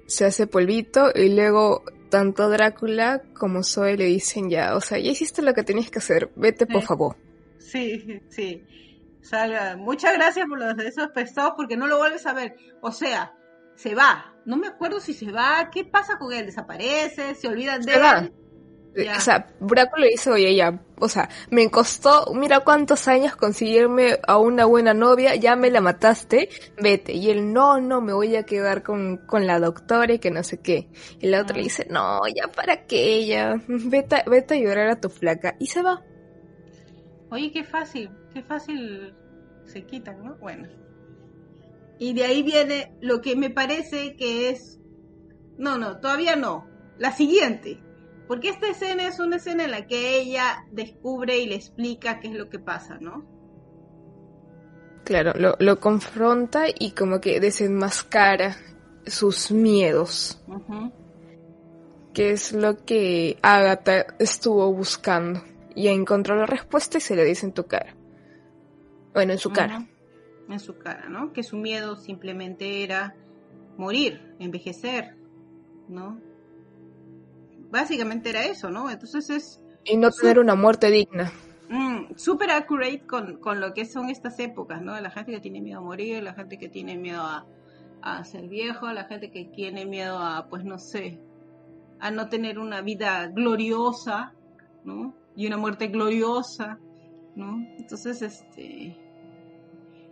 [0.06, 5.10] se hace polvito y luego tanto Drácula como Zoe le dicen ya, o sea, ya
[5.10, 7.16] hiciste lo que tenías que hacer, vete por favor.
[7.58, 8.62] Sí, sí.
[9.22, 9.78] Salga.
[9.78, 12.56] Muchas gracias por los de esos pesados porque no lo vuelves a ver.
[12.82, 13.32] O sea,
[13.76, 14.34] se va.
[14.44, 15.70] No me acuerdo si se va.
[15.72, 16.44] ¿Qué pasa con él?
[16.44, 17.34] ¿Desaparece?
[17.34, 18.32] ¿Se olvidan de él?
[18.94, 24.18] O sea, Braco le dice, oye, ya, o sea, me costó, mira cuántos años conseguirme
[24.26, 27.14] a una buena novia, ya me la mataste, vete.
[27.14, 30.42] Y él, no, no, me voy a quedar con, con la doctora y que no
[30.42, 30.88] sé qué.
[31.20, 35.00] Y la otra le dice, no, ya para qué, ella, vete, vete a llorar a
[35.00, 35.56] tu flaca.
[35.58, 36.02] Y se va.
[37.30, 39.14] Oye, qué fácil qué fácil
[39.64, 40.36] se quitan, ¿no?
[40.36, 40.68] Bueno.
[41.98, 44.80] Y de ahí viene lo que me parece que es...
[45.58, 46.66] No, no, todavía no.
[46.98, 47.80] La siguiente.
[48.28, 52.28] Porque esta escena es una escena en la que ella descubre y le explica qué
[52.28, 53.24] es lo que pasa, ¿no?
[55.04, 58.56] Claro, lo, confronta y como que desenmascara
[59.04, 60.40] sus miedos.
[62.14, 65.42] Que es lo que Agatha estuvo buscando.
[65.74, 67.96] Y encontró la respuesta y se le dice en tu cara.
[69.12, 69.86] Bueno, en su cara.
[70.48, 71.32] En su cara, ¿no?
[71.32, 73.16] Que su miedo simplemente era
[73.76, 75.16] morir, envejecer,
[75.88, 76.20] ¿no?
[77.72, 78.90] Básicamente era eso, ¿no?
[78.90, 79.62] Entonces es...
[79.84, 81.32] Y no tener una muerte digna.
[81.70, 85.00] Mm, Súper accurate con, con, lo que son estas épocas, ¿no?
[85.00, 87.46] La gente que tiene miedo a morir, la gente que tiene miedo a,
[88.02, 91.18] a ser viejo, la gente que tiene miedo a, pues no sé,
[91.98, 94.34] a no tener una vida gloriosa,
[94.84, 95.14] ¿no?
[95.34, 96.78] Y una muerte gloriosa,
[97.34, 97.56] ¿no?
[97.78, 98.98] Entonces, este,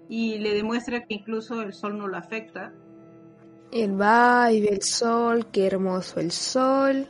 [0.09, 2.73] y le demuestra que incluso el sol no lo afecta.
[3.71, 7.07] Y ve el sol, qué hermoso el sol.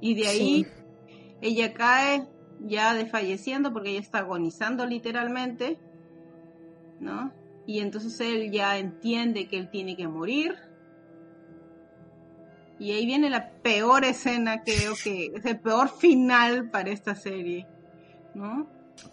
[0.00, 0.66] Y de ahí
[1.40, 2.26] ella cae
[2.60, 5.78] ya desfalleciendo porque ella está agonizando literalmente,
[7.00, 7.32] ¿no?
[7.66, 10.56] Y entonces él ya entiende que él tiene que morir.
[12.78, 17.66] Y ahí viene la peor escena, creo que es el peor final para esta serie,
[18.34, 18.68] ¿no?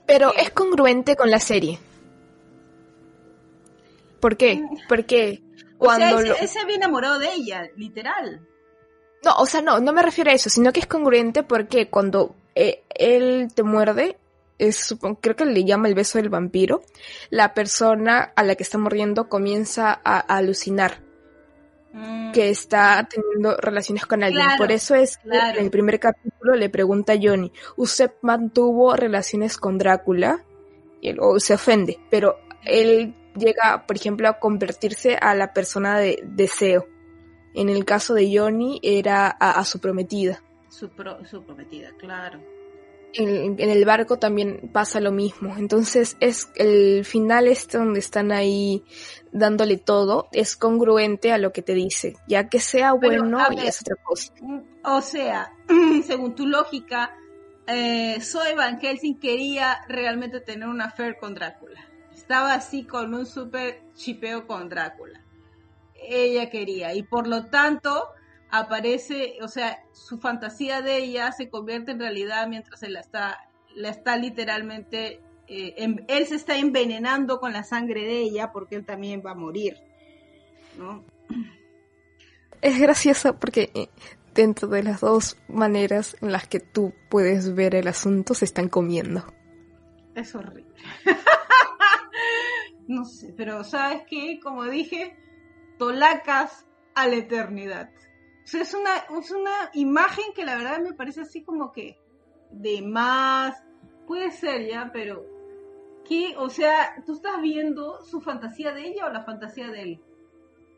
[0.06, 1.80] Pero es congruente con la serie.
[4.20, 4.56] ¿Por qué?
[4.56, 4.78] Mm.
[4.88, 5.42] Porque
[5.78, 6.18] cuando...
[6.18, 8.48] O sea, él, se había enamorado de ella, literal.
[9.24, 12.36] No, o sea, no, no me refiero a eso, sino que es congruente porque cuando
[12.55, 14.17] eh, él te muerde,
[14.59, 16.82] es, creo que le llama el beso del vampiro,
[17.30, 21.01] la persona a la que está mordiendo comienza a alucinar
[22.34, 24.45] que está teniendo relaciones con alguien.
[24.57, 29.57] Por eso es que en el primer capítulo le pregunta a Johnny, ¿usted mantuvo relaciones
[29.57, 30.43] con Drácula?
[31.01, 35.99] Y él o se ofende, pero él llega, por ejemplo, a convertirse a la persona
[35.99, 36.88] de deseo.
[37.54, 40.41] En el caso de Johnny era a, su prometida.
[40.70, 40.89] Su,
[41.30, 42.39] su prometida, claro
[43.14, 45.56] en, el barco también pasa lo mismo.
[45.58, 48.84] Entonces es el final este donde están ahí
[49.32, 53.82] dándole todo es congruente a lo que te dice, ya que sea bueno y es
[53.82, 54.34] otra cosa.
[54.41, 55.54] Mm, o sea,
[56.06, 57.16] según tu lógica,
[57.68, 61.80] eh, Zoe Van Helsing quería realmente tener una affair con Drácula.
[62.14, 65.22] Estaba así con un super chipeo con Drácula.
[66.08, 68.10] Ella quería y por lo tanto
[68.49, 73.49] aparece, o sea, su fantasía de ella se convierte en realidad mientras él la está,
[73.76, 75.76] la está literalmente, eh,
[76.08, 79.78] él se está envenenando con la sangre de ella porque él también va a morir,
[80.78, 81.04] ¿no?
[82.62, 83.89] Es gracioso porque eh,
[84.34, 88.70] dentro de las dos maneras en las que tú puedes ver el asunto se están
[88.70, 89.26] comiendo.
[90.16, 90.66] Es horrible.
[92.88, 94.39] no sé, pero ¿sabes qué?
[94.41, 95.18] Como dije,
[95.78, 96.65] tolacas
[96.95, 97.89] a la eternidad
[98.51, 101.97] es una, es una imagen que la verdad me parece así como que
[102.51, 103.55] de más,
[104.05, 105.26] puede ser ya, pero
[106.07, 106.36] ¿qué?
[106.38, 110.01] O sea, ¿tú estás viendo su fantasía de ella o la fantasía de él?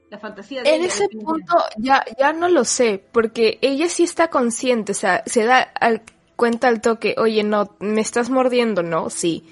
[0.10, 4.30] La fantasía de En ese punto ya, ya no lo sé, porque ella sí está
[4.30, 6.04] consciente, o sea, se da al,
[6.36, 9.10] cuenta al toque, oye, no, me estás mordiendo, ¿no?
[9.10, 9.44] Sí.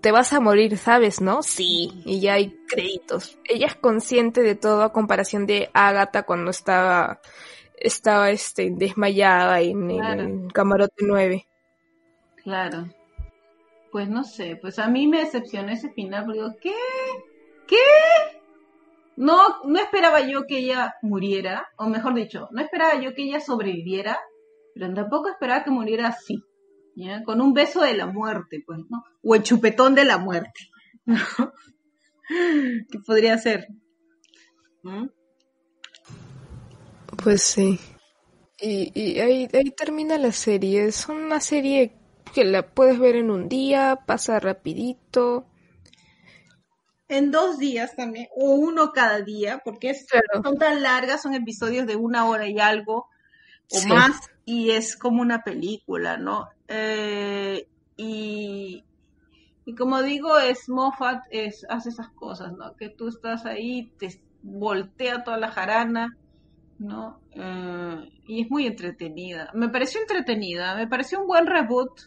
[0.00, 1.42] Te vas a morir, ¿sabes, no?
[1.42, 2.02] Sí.
[2.04, 3.38] Y ya hay créditos.
[3.44, 7.20] Ella es consciente de todo a comparación de Agatha cuando estaba
[7.82, 11.46] estaba este, desmayada en el camarote 9.
[12.42, 12.88] Claro.
[13.90, 16.74] Pues no sé, pues a mí me decepcionó ese final, porque digo, ¿qué?
[17.66, 17.76] ¿Qué?
[19.16, 23.40] No, no esperaba yo que ella muriera, o mejor dicho, no esperaba yo que ella
[23.40, 24.18] sobreviviera,
[24.74, 26.42] pero tampoco esperaba que muriera así,
[26.94, 27.22] ¿ya?
[27.24, 29.04] Con un beso de la muerte, pues, ¿no?
[29.22, 30.68] O el chupetón de la muerte,
[32.28, 33.68] ¿Qué podría ser?
[34.82, 35.06] ¿Mm?
[37.22, 37.78] Pues sí.
[38.60, 40.86] Y, y ahí, ahí termina la serie.
[40.86, 41.92] Es una serie
[42.32, 45.46] que la puedes ver en un día, pasa rapidito.
[47.08, 49.94] En dos días también, o uno cada día, porque
[50.42, 53.06] son tan largas, son episodios de una hora y algo
[53.70, 56.48] o más, y es como una película, ¿no?
[56.68, 57.66] Eh,
[57.96, 58.84] y,
[59.64, 62.74] y como digo, es Moffat, es, hace esas cosas, ¿no?
[62.76, 66.16] Que tú estás ahí, te voltea toda la jarana,
[66.78, 67.20] ¿no?
[67.32, 69.50] Eh, y es muy entretenida.
[69.54, 72.00] Me pareció entretenida, me pareció un buen reboot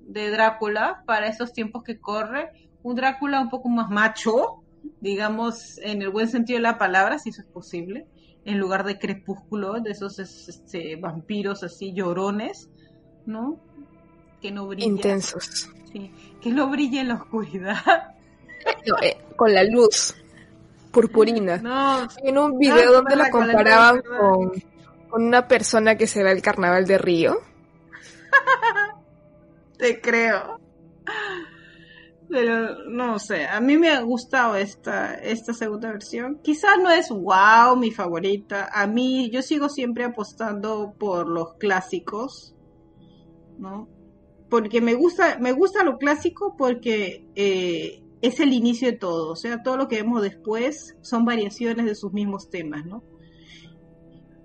[0.00, 2.50] de Drácula para esos tiempos que corre.
[2.82, 4.62] Un Drácula un poco más macho,
[5.00, 8.06] digamos, en el buen sentido de la palabra, si eso es posible,
[8.44, 12.68] en lugar de crepúsculo, de esos este, vampiros así llorones,
[13.26, 13.60] ¿no?
[14.40, 14.96] Que no brillan.
[14.96, 15.70] Intensos.
[15.92, 17.76] Sí, que no brilla en la oscuridad.
[19.02, 20.14] Eh, con la luz
[20.92, 21.56] purpurina.
[21.56, 24.50] No, en un video donde lo comparaban con,
[25.08, 27.40] con, una persona que se ve el carnaval de Río.
[29.78, 30.61] Te creo.
[32.32, 36.40] Pero no sé, a mí me ha gustado esta, esta segunda versión.
[36.42, 38.70] Quizás no es wow, mi favorita.
[38.72, 42.56] A mí, yo sigo siempre apostando por los clásicos,
[43.58, 43.86] ¿no?
[44.48, 49.30] Porque me gusta, me gusta lo clásico porque eh, es el inicio de todo.
[49.32, 53.04] O sea, todo lo que vemos después son variaciones de sus mismos temas, ¿no?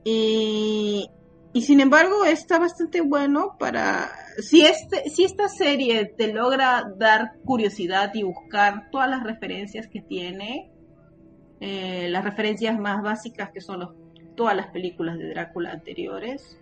[0.03, 1.09] Y,
[1.57, 7.39] y sin embargo está bastante bueno para si este si esta serie te logra dar
[7.45, 10.69] curiosidad y buscar todas las referencias que tiene
[11.59, 13.89] eh, las referencias más básicas que son los,
[14.35, 16.59] todas las películas de Drácula anteriores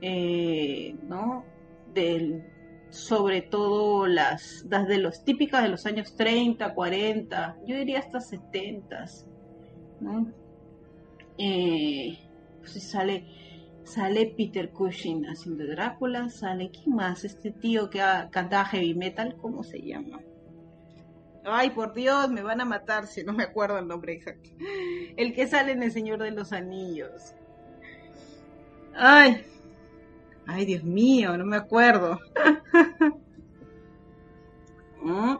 [0.00, 1.44] eh, no
[1.92, 2.42] del
[2.88, 9.04] sobre todo las, las los típicas de los años 30, 40, yo diría hasta 70,
[10.00, 10.32] ¿no?
[11.36, 12.18] Eh,
[12.60, 13.24] pues sale
[13.90, 17.24] Sale Peter Cushing haciendo Drácula, sale, ¿quién más?
[17.24, 20.20] Este tío que ha, cantaba heavy metal, ¿cómo se llama?
[21.44, 24.48] Ay, por Dios, me van a matar si no me acuerdo el nombre exacto.
[25.16, 27.34] El que sale en El Señor de los Anillos.
[28.94, 29.44] Ay,
[30.46, 32.20] ay, Dios mío, no me acuerdo.
[35.02, 35.34] ¿Mm?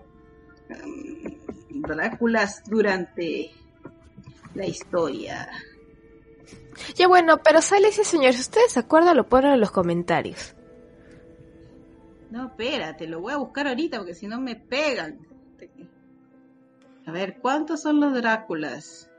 [1.82, 3.53] Dráculas durante
[4.55, 5.48] la historia.
[7.01, 8.34] Ya bueno, pero sale ese señor.
[8.34, 10.55] Si ustedes se acuerdan, lo ponen en los comentarios.
[12.30, 15.18] No, espérate, lo voy a buscar ahorita porque si no me pegan.
[17.07, 19.11] A ver, ¿cuántos son los Dráculas?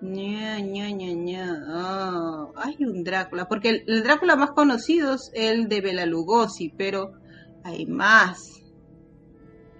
[0.00, 1.64] Ña, ña, ña, ña.
[1.68, 7.12] Oh, hay un Drácula, porque el, Drácula más conocido es el de Bela Lugosi, pero
[7.62, 8.64] hay más.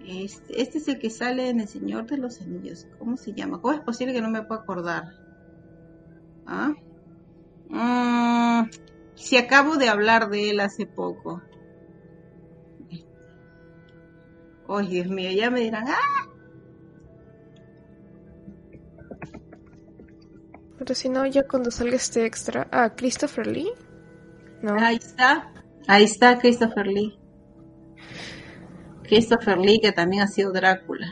[0.07, 2.87] Este, este es el que sale en El Señor de los Anillos.
[3.01, 3.61] ¿Cómo se llama?
[3.61, 5.28] ¿Cómo es posible que no me pueda acordar?
[6.49, 6.73] ¿Ah?
[7.69, 8.71] Mm,
[9.15, 11.43] si acabo de hablar de él hace poco.
[14.67, 16.27] Oh, Dios mío, ya me dirán, ¡ah!
[20.79, 22.67] Pero si no, ya cuando salga este extra.
[22.71, 23.73] Ah, Christopher Lee.
[24.63, 24.75] No.
[24.79, 25.53] Ahí está.
[25.87, 27.19] Ahí está Christopher Lee.
[29.03, 31.09] Christopher Lee, que también ha sido Drácula.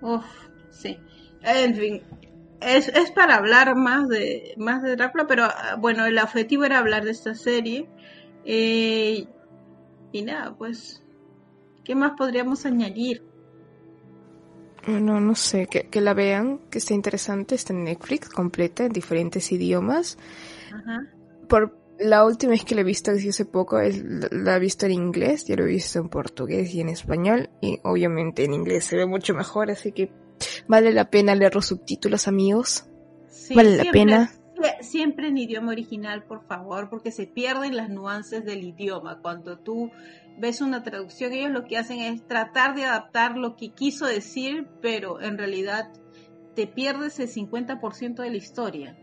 [0.00, 0.24] Uf,
[0.70, 0.98] sí.
[1.42, 2.02] En fin,
[2.64, 6.78] es, es, para hablar más de, más de Drácula, pero ah, bueno, el objetivo era
[6.78, 7.88] hablar de esta serie.
[8.44, 9.26] Eh,
[10.12, 11.02] y nada, pues,
[11.84, 13.24] ¿qué más podríamos añadir?
[14.86, 18.92] Bueno, no sé, que, que, la vean, que está interesante, está en Netflix, completa, en
[18.92, 20.18] diferentes idiomas.
[20.72, 21.06] Ajá.
[21.48, 24.02] Por la última vez que la he visto hace poco, es,
[24.32, 27.78] la he visto en inglés, ya lo he visto en portugués y en español, y
[27.84, 30.10] obviamente en inglés se ve mucho mejor, así que
[30.66, 32.86] Vale la pena leer los subtítulos, amigos.
[33.54, 34.30] vale la pena.
[34.80, 39.18] Siempre en idioma original, por favor, porque se pierden las nuances del idioma.
[39.20, 39.90] Cuando tú
[40.38, 44.68] ves una traducción, ellos lo que hacen es tratar de adaptar lo que quiso decir,
[44.80, 45.90] pero en realidad
[46.54, 48.96] te pierdes el 50% de la historia.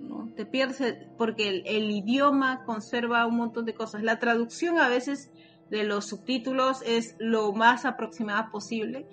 [0.00, 0.28] ¿no?
[0.34, 4.02] Te pierdes porque el, el, idioma conserva un montón de cosas.
[4.02, 5.30] La traducción a veces
[5.70, 9.06] de los subtítulos es lo más aproximada posible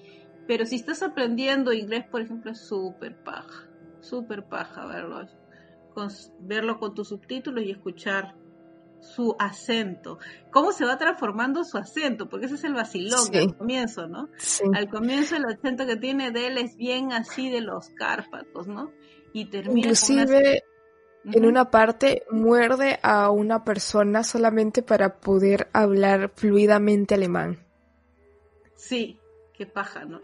[0.49, 3.69] pero si estás aprendiendo inglés, por ejemplo, es súper paja.
[3.99, 5.27] súper paja verlo,
[5.93, 6.07] con,
[6.39, 8.33] verlo con tus subtítulos y escuchar
[8.99, 10.17] su acento.
[10.49, 12.27] ¿Cómo se va transformando su acento?
[12.29, 14.29] Porque ese es el vacilón al comienzo, ¿no?
[14.73, 18.91] Al comienzo el acento que tiene de él es bien así de los Cárpatos, ¿no?
[19.33, 20.63] Y termina Inclusive
[21.25, 27.59] en una parte muerde a una persona solamente para poder hablar fluidamente alemán.
[28.73, 29.18] Sí,
[29.59, 30.21] qué paja, ¿no?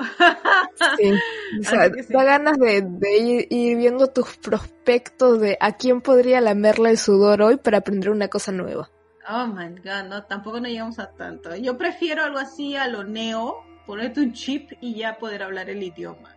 [0.98, 1.12] sí,
[1.60, 3.18] o sea, da ganas de,
[3.50, 8.30] ir, viendo tus prospectos de a quién podría lamerle el sudor hoy para aprender una
[8.30, 8.90] cosa nueva.
[9.28, 11.54] Oh my god, no, tampoco no llegamos a tanto.
[11.58, 15.84] Yo prefiero algo así a lo neo, ponerte un chip y ya poder hablar el
[15.84, 16.34] idioma.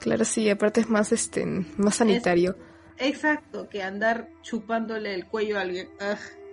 [0.00, 2.56] Claro, sí, aparte es más este, más sanitario.
[2.98, 5.88] exacto, que andar chupándole el cuello a alguien.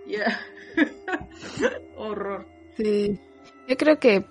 [0.06, 0.40] ya
[1.98, 2.46] Horror.
[2.78, 3.20] Sí.
[3.68, 4.24] Yo creo que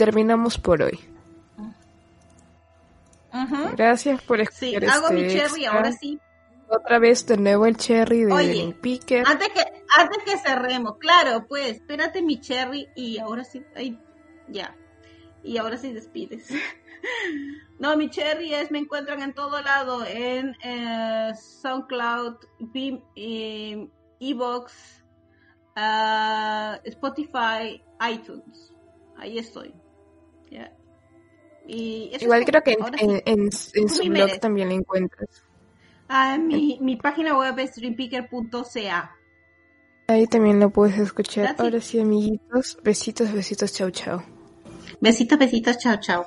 [0.00, 0.98] terminamos por hoy.
[3.76, 4.82] Gracias por escuchar.
[4.82, 6.18] Sí, hago mi cherry ahora sí.
[6.70, 9.26] Otra vez de nuevo el cherry de Oye, Picker.
[9.26, 9.60] Antes que,
[9.98, 13.98] antes que cerremos, claro, pues, espérate mi cherry y ahora sí, ay,
[14.48, 14.74] ya.
[15.44, 16.48] Y ahora sí despides.
[17.78, 22.36] no, mi cherry es, me encuentran en todo lado, en eh, SoundCloud,
[22.72, 23.86] Beam, eh,
[24.18, 25.04] Evox,
[25.76, 28.72] uh, Spotify, iTunes.
[29.18, 29.74] Ahí estoy.
[31.66, 35.44] Igual creo que en, su blog también lo encuentras.
[36.08, 39.16] Ah, mi, mi página web es dreampicker.ca.
[40.08, 41.54] Ahí también lo puedes escuchar.
[41.56, 42.78] Ahora sí, amiguitos.
[42.82, 44.24] Besitos, besitos, chao, chao.
[45.00, 46.26] Besitos, besitos, chao, chao.